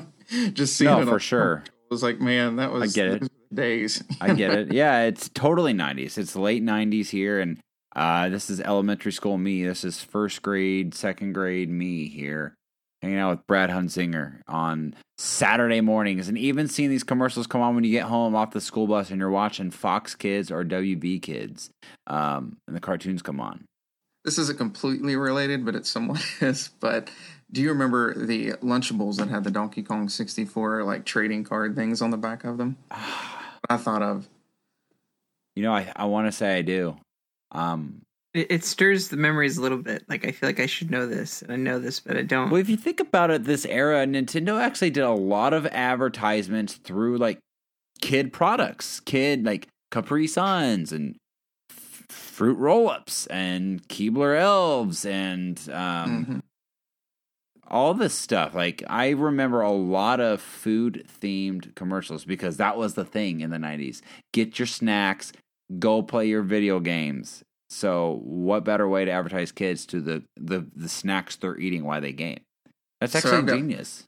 [0.53, 1.63] just seeing No, it for sure.
[1.89, 3.19] was like, man, that was I get it.
[3.21, 4.03] those were the days.
[4.19, 4.71] I get it.
[4.73, 6.17] Yeah, it's totally 90s.
[6.17, 7.39] It's late 90s here.
[7.39, 7.59] And
[7.97, 9.65] uh, this is elementary school me.
[9.65, 12.53] This is first grade, second grade me here,
[13.01, 16.27] hanging out with Brad Hunzinger on Saturday mornings.
[16.27, 19.09] And even seeing these commercials come on when you get home off the school bus
[19.09, 21.71] and you're watching Fox Kids or WB Kids
[22.05, 23.65] um, and the cartoons come on.
[24.23, 26.69] This isn't completely related, but it somewhat is.
[26.79, 27.09] But
[27.51, 32.03] do you remember the Lunchables that had the Donkey Kong 64 like trading card things
[32.03, 32.77] on the back of them?
[32.91, 34.29] I thought of.
[35.55, 36.97] You know, I, I want to say I do.
[37.51, 38.01] Um,
[38.33, 40.03] It, it stirs the memories a little bit.
[40.09, 42.49] Like I feel like I should know this, and I know this, but I don't.
[42.49, 46.75] Well, if you think about it, this era, Nintendo actually did a lot of advertisements
[46.75, 47.39] through like
[48.01, 51.15] kid products, kid like Capri Suns and
[51.71, 56.43] f- Fruit Roll Ups and Keebler Elves and um,
[57.67, 58.53] all this stuff.
[58.53, 63.49] Like I remember a lot of food themed commercials because that was the thing in
[63.49, 64.01] the nineties.
[64.33, 65.31] Get your snacks,
[65.79, 67.43] go play your video games.
[67.69, 72.01] So what better way to advertise kids to the the, the snacks they're eating while
[72.01, 72.39] they game?
[73.01, 74.03] That's So actually I've got- genius.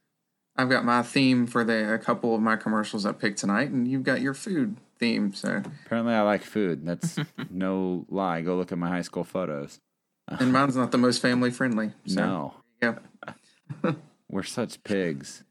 [0.57, 3.87] I've got my theme for the a couple of my commercials I picked tonight, and
[3.87, 5.33] you've got your food theme.
[5.33, 6.85] So, Apparently, I like food.
[6.85, 7.17] That's
[7.49, 8.41] no lie.
[8.41, 9.79] Go look at my high school photos.
[10.27, 11.93] and mine's not the most family friendly.
[12.07, 12.95] So, no, Yeah.
[14.29, 15.43] we're such pigs.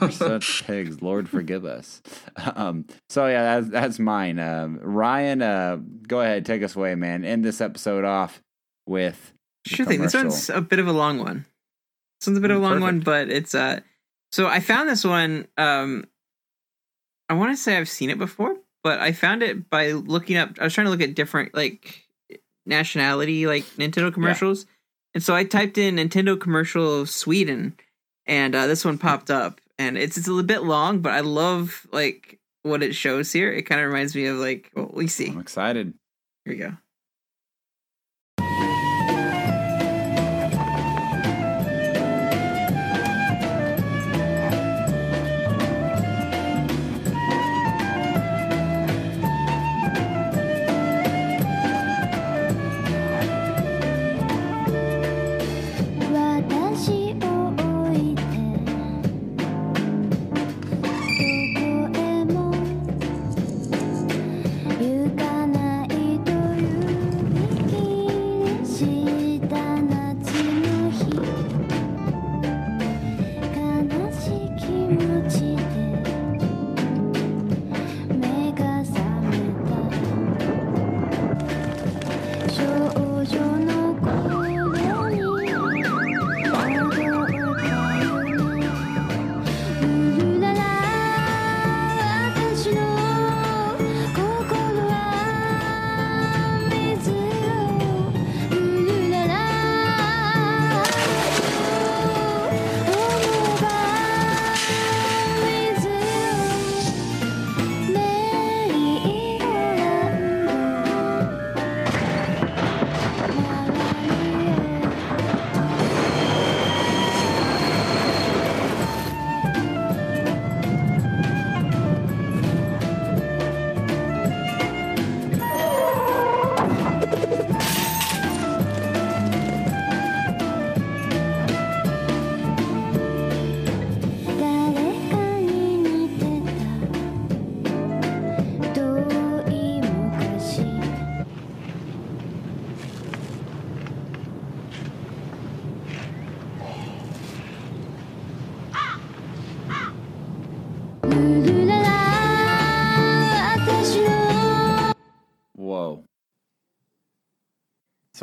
[0.00, 1.00] We're such pigs.
[1.02, 2.02] Lord forgive us.
[2.56, 4.38] Um, so yeah, that's, that's mine.
[4.38, 7.24] Um, Ryan, uh, go ahead, take us away, man.
[7.24, 8.42] End this episode off
[8.86, 9.32] with
[9.66, 10.02] Sure thing.
[10.02, 11.46] This one's a bit of a long one.
[12.20, 13.80] This one's a bit of a Mm, long one, but it's uh.
[14.32, 15.46] So I found this one.
[15.56, 16.04] Um,
[17.28, 20.50] I want to say I've seen it before, but I found it by looking up.
[20.60, 22.04] I was trying to look at different like
[22.66, 24.66] nationality like Nintendo commercials,
[25.14, 27.76] and so I typed in Nintendo commercial of Sweden,
[28.26, 29.60] and uh, this one popped up.
[29.78, 33.52] And it's it's a little bit long, but I love like what it shows here.
[33.52, 35.30] It kind of reminds me of like what we see.
[35.30, 35.94] I'm excited.
[36.44, 36.76] Here we go.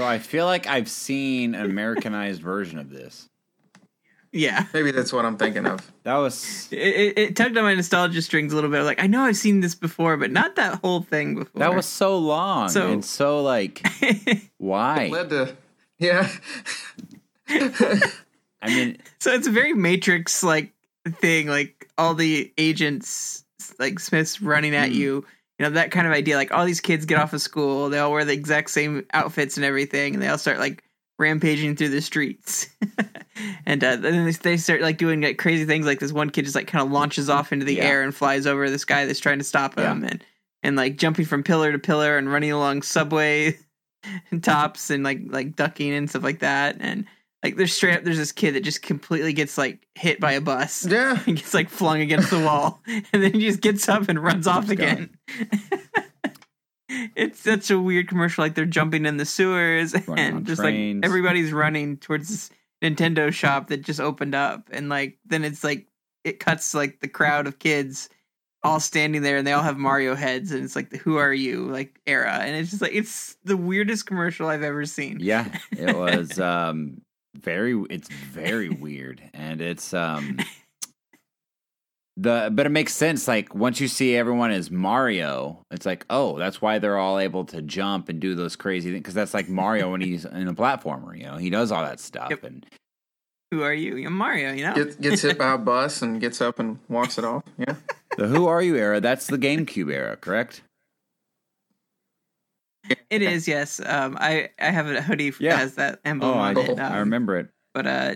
[0.02, 3.30] So I feel like I've seen an Americanized version of this.
[4.32, 5.92] Yeah, maybe that's what I'm thinking of.
[6.06, 8.82] That was It, it, it tugged on my nostalgia strings a little bit.
[8.82, 11.60] Like I know I've seen this before, but not that whole thing before.
[11.60, 13.86] that was so long So- and so like
[14.58, 15.04] why?
[15.04, 15.56] It Led to
[16.00, 16.32] yeah.
[17.48, 18.02] I
[18.66, 20.72] mean, so it's a very Matrix like
[21.08, 21.46] thing.
[21.48, 23.46] Like all the agents,
[23.78, 24.96] like Smith's running at Hmm.
[24.96, 25.26] you.
[25.62, 26.38] You know that kind of idea.
[26.38, 29.58] Like all these kids get off of school, they all wear the exact same outfits
[29.58, 30.84] and everything, and they all start like
[31.20, 32.68] rampaging through the streets.
[33.68, 35.86] and uh, then they- they start like doing like crazy things.
[35.86, 37.84] Like this one kid just like kind of launches off into the Yeah.
[37.84, 40.26] air and flies over this guy that's trying to stop him, and
[40.64, 43.56] and like jumping from pillar to pillar and running along subway
[44.42, 46.78] tops and like like ducking and stuff like that.
[46.80, 47.06] And
[47.44, 50.42] like there's straight up there's this kid that just completely gets like hit by a
[50.42, 50.86] bus.
[50.86, 51.20] Yeah.
[51.26, 52.82] and gets like flung against the wall.
[53.14, 55.18] And then he just gets up and runs off again.
[57.16, 61.02] it's such a weird commercial, like they're jumping in the sewers Running and just trains.
[61.02, 62.50] like everybody's running towards this
[62.84, 65.88] Nintendo shop that just opened up and like then it's like
[66.24, 68.10] it cuts like the crowd of kids
[68.64, 71.34] all standing there and they all have Mario heads and it's like the who are
[71.34, 75.18] you like era and it's just like it's the weirdest commercial I've ever seen.
[75.20, 77.02] Yeah, it was um
[77.36, 80.38] very it's very weird and it's um
[82.18, 86.38] the but it makes sense like once you see everyone as Mario, it's like, "Oh,
[86.38, 89.48] that's why they're all able to jump and do those crazy things because that's like
[89.50, 91.38] Mario when he's in a platformer, you know.
[91.38, 92.66] He does all that stuff and
[93.52, 93.96] Who are you?
[93.96, 94.74] You're Mario, you know?
[94.76, 97.44] Gets, gets hit by a bus and gets up and walks it off.
[97.58, 97.76] Yeah.
[98.18, 100.62] the Who Are You era, that's the GameCube era, correct?
[103.10, 103.82] It is, yes.
[103.86, 105.58] Um, I I have a hoodie that Yeah.
[105.58, 106.70] has that emblem Oh, I, on it.
[106.80, 107.50] Um, I remember it.
[107.74, 108.16] But uh,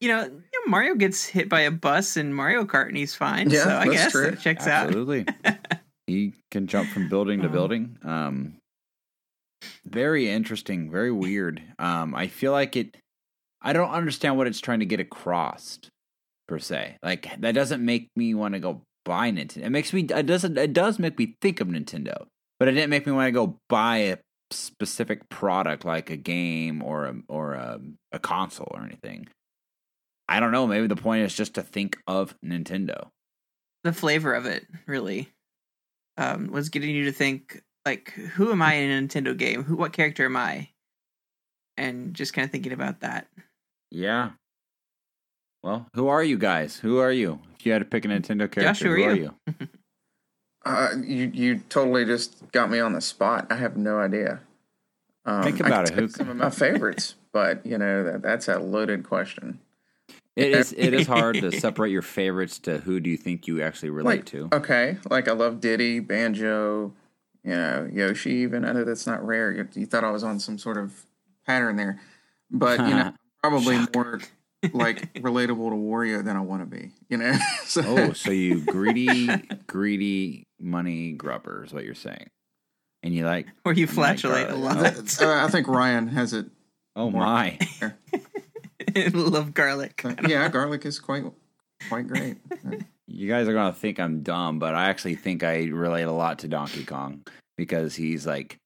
[0.00, 3.14] you know, you know, Mario gets hit by a bus in Mario Kart and he's
[3.14, 3.48] fine.
[3.50, 4.26] Yeah, so I guess true.
[4.28, 4.88] it checks out.
[4.88, 5.24] Absolutely.
[6.06, 7.50] he can jump from building to Oh.
[7.52, 7.96] building.
[8.04, 8.56] Um,
[9.86, 11.62] very interesting, very weird.
[11.78, 12.96] Um, I feel like it.
[13.62, 15.78] I don't understand what it's trying to get across,
[16.46, 16.98] per se.
[17.02, 19.64] Like that doesn't make me want to go buy Nintendo.
[19.64, 20.02] It makes me.
[20.02, 20.58] It doesn't.
[20.58, 22.26] It does make me think of Nintendo,
[22.58, 24.18] but it didn't make me want to go buy a
[24.50, 27.80] specific product like a game or a or a,
[28.12, 29.28] a console or anything.
[30.28, 30.66] I don't know.
[30.66, 33.08] Maybe the point is just to think of Nintendo.
[33.84, 35.32] The flavor of it really
[36.16, 39.62] um, was getting you to think like, who am I in a Nintendo game?
[39.62, 40.70] Who, what character am I?
[41.76, 43.28] And just kind of thinking about that.
[43.90, 44.30] Yeah.
[45.62, 46.76] Well, who are you guys?
[46.76, 47.40] Who are you?
[47.58, 49.34] If you had to pick a Nintendo character, Josh, who are you?
[50.66, 53.46] Uh, you you totally just got me on the spot.
[53.50, 54.40] I have no idea.
[55.24, 55.94] Um, Think about it.
[55.94, 59.60] Who- some of my favorites, but you know that that's a loaded question.
[60.34, 60.74] It is.
[60.76, 64.18] It is hard to separate your favorites to who do you think you actually relate
[64.18, 64.48] Like, to.
[64.52, 66.92] Okay, like I love Diddy, Banjo,
[67.44, 68.32] you know Yoshi.
[68.32, 69.52] Even I know that's not rare.
[69.52, 71.06] You, you thought I was on some sort of
[71.46, 72.00] pattern there,
[72.50, 73.12] but you know
[73.42, 74.20] probably more
[74.72, 76.92] like relatable to Wario than I want to be.
[77.08, 77.36] You know.
[77.64, 79.28] so, oh, so you greedy,
[79.66, 82.28] greedy money grubber is what you're saying,
[83.02, 85.20] and you like Or you flatulate a garlic.
[85.20, 85.22] lot.
[85.22, 86.46] uh, I think Ryan has it.
[86.94, 87.58] Oh my!
[89.12, 90.02] Love garlic.
[90.26, 91.24] Yeah, garlic is quite
[91.88, 92.38] quite great.
[93.06, 96.40] You guys are gonna think I'm dumb, but I actually think I relate a lot
[96.40, 97.22] to Donkey Kong
[97.56, 98.56] because he's like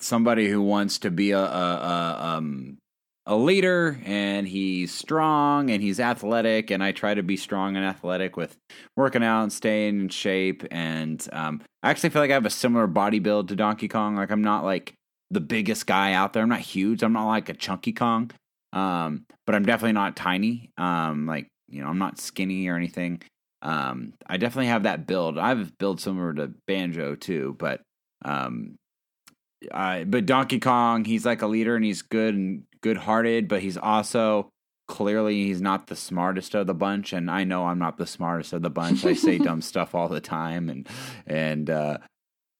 [0.00, 2.78] somebody who wants to be a, a, a um
[3.26, 7.84] a leader and he's strong and he's athletic and I try to be strong and
[7.84, 8.56] athletic with
[8.96, 12.50] working out and staying in shape and um I actually feel like I have a
[12.50, 14.94] similar body build to Donkey Kong like I'm not like
[15.32, 18.30] the biggest guy out there I'm not huge I'm not like a Chunky Kong
[18.72, 23.22] um but I'm definitely not tiny um like you know I'm not skinny or anything
[23.62, 27.80] um I definitely have that build I have build similar to Banjo too but
[28.24, 28.76] um
[29.70, 33.62] uh, but Donkey Kong, he's like a leader and he's good and good hearted, but
[33.62, 34.48] he's also
[34.86, 37.12] clearly he's not the smartest of the bunch.
[37.12, 39.04] And I know I'm not the smartest of the bunch.
[39.04, 40.88] I say dumb stuff all the time and
[41.26, 41.98] and uh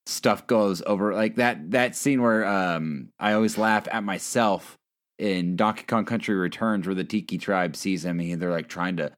[0.07, 4.77] stuff goes over like that that scene where um I always laugh at myself
[5.19, 8.97] in Donkey Kong Country Returns where the Tiki tribe sees him and they're like trying
[8.97, 9.13] to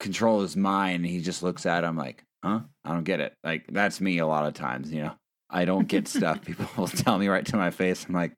[0.00, 2.60] control his mind and he just looks at him like, huh?
[2.84, 3.34] I don't get it.
[3.44, 5.14] Like that's me a lot of times, you know.
[5.48, 6.44] I don't get stuff.
[6.44, 8.04] People will tell me right to my face.
[8.08, 8.32] I'm like,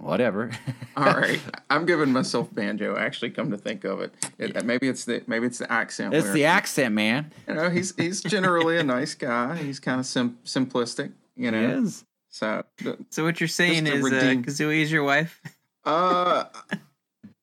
[0.00, 0.50] whatever.
[0.96, 2.96] All right, I'm giving myself Banjo.
[2.96, 6.14] Actually, come to think of it, it maybe it's the maybe it's the accent.
[6.14, 7.32] It's where- the accent, man.
[7.48, 9.56] You know, he's he's generally a nice guy.
[9.56, 11.12] He's kind of sim- simplistic.
[11.36, 12.04] You know, He is.
[12.28, 12.62] so
[13.10, 15.40] So what you're saying Just to is uh, Kazooie is your wife?
[15.84, 16.44] uh,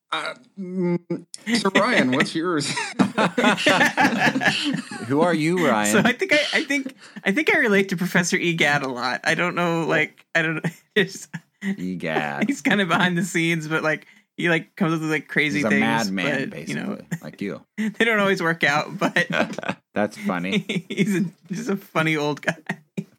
[0.09, 0.97] Uh, mm,
[1.59, 2.69] so Ryan, what's yours?
[5.07, 5.91] Who are you, Ryan?
[5.91, 6.95] So I think I, I think
[7.25, 9.21] I think I relate to Professor Egad a lot.
[9.25, 11.27] I don't know, like I don't just
[11.63, 12.43] Egad.
[12.47, 15.59] he's kind of behind the scenes, but like he like comes up with like crazy
[15.59, 15.81] He's a things.
[15.81, 17.61] madman, but, you know, basically, like you.
[17.77, 19.27] they don't always work out, but
[19.93, 20.85] That's funny.
[20.89, 22.57] he's a, just a funny old guy.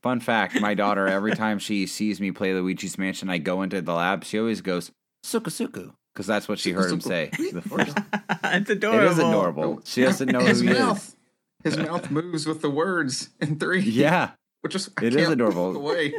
[0.00, 3.82] Fun fact: My daughter, every time she sees me play Luigi's Mansion, I go into
[3.82, 4.24] the lab.
[4.24, 4.92] She always goes
[5.26, 7.30] "suku suku" because that's what she heard him say.
[7.32, 7.98] The oh, first.
[8.44, 9.10] it's adorable.
[9.10, 9.80] is adorable.
[9.84, 10.78] She doesn't know his who he is.
[10.78, 11.16] mouth.
[11.64, 13.80] His mouth moves with the words in three.
[13.80, 14.30] Yeah,
[14.60, 15.72] which is I it is adorable.
[15.72, 16.14] look away.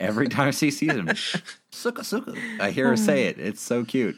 [0.00, 1.10] Every time she sees him,
[1.72, 2.34] suka suka.
[2.60, 3.38] I hear her say it.
[3.40, 4.16] It's so cute.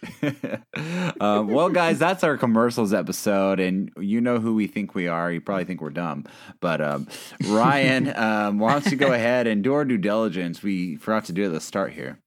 [1.21, 5.33] um, well, guys, that's our commercials episode, and you know who we think we are.
[5.33, 6.27] You probably think we're dumb,
[6.61, 7.09] but um,
[7.47, 10.63] Ryan, um, why don't you go ahead and do our due diligence?
[10.63, 12.21] We forgot to do it at the start here.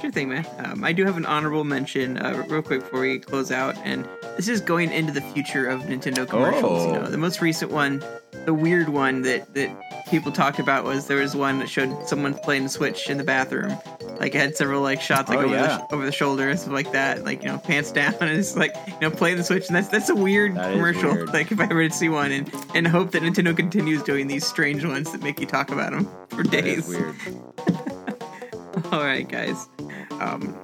[0.00, 0.46] Sure thing, man.
[0.58, 4.08] Um, I do have an honorable mention, uh, real quick before we close out, and
[4.36, 6.84] this is going into the future of Nintendo commercials.
[6.86, 7.02] You Oh.
[7.02, 8.02] know, the most recent one,
[8.44, 9.70] the weird one that that
[10.10, 13.24] people talked about was there was one that showed someone playing the Switch in the
[13.24, 13.72] bathroom.
[14.18, 15.78] Like it had several like shots like Oh, over yeah.
[15.88, 17.24] the over the shoulder and stuff like that.
[17.24, 19.88] Like you know, pants down and it's like you know playing the Switch, and that's
[19.88, 21.12] that's a weird That commercial.
[21.14, 21.32] weird.
[21.32, 24.44] Like if I were to see one, and and hope that Nintendo continues doing these
[24.44, 26.88] strange ones that make you talk about them for That days.
[26.88, 27.14] weird.
[28.96, 29.70] All right, guys.
[30.20, 30.54] Um,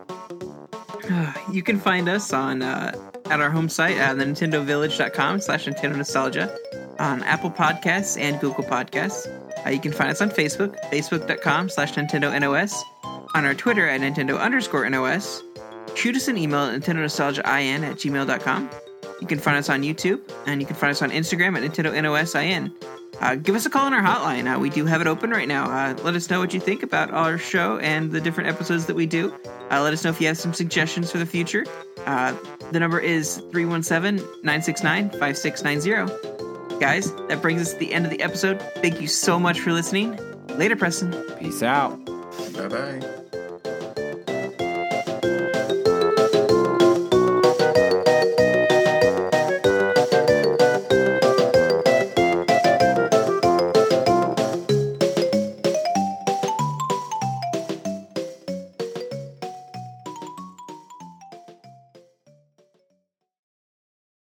[1.53, 2.93] you can find us on uh,
[3.31, 6.55] at our home site at nintendovillage.com slash Nintendo Nostalgia
[6.99, 9.27] on Apple Podcasts and Google Podcasts.
[9.65, 12.85] Uh, you can find us on Facebook, facebook.com slash Nintendo NOS,
[13.35, 15.43] on our Twitter at Nintendo underscore NOS.
[15.95, 18.71] Shoot us an email at Nintendo Nostalgia IN at gmail.com.
[19.23, 21.93] You can find us on YouTube, and you can find us on Instagram at Nintendo
[21.95, 22.73] NOSIN.
[23.21, 24.55] Uh, give us a call on our hotline.
[24.55, 25.65] Uh, we do have it open right now.
[25.65, 28.95] Uh, let us know what you think about our show and the different episodes that
[28.95, 29.35] we do.
[29.71, 31.65] Uh, let us know if you have some suggestions for the future.
[32.07, 32.35] Uh,
[32.73, 36.79] the number is 317 969 5690.
[36.79, 38.61] Guys, that brings us to the end of the episode.
[38.77, 40.19] Thank you so much for listening.
[40.51, 41.13] Later, Preston.
[41.39, 42.05] Peace out.
[42.55, 43.25] Bye bye.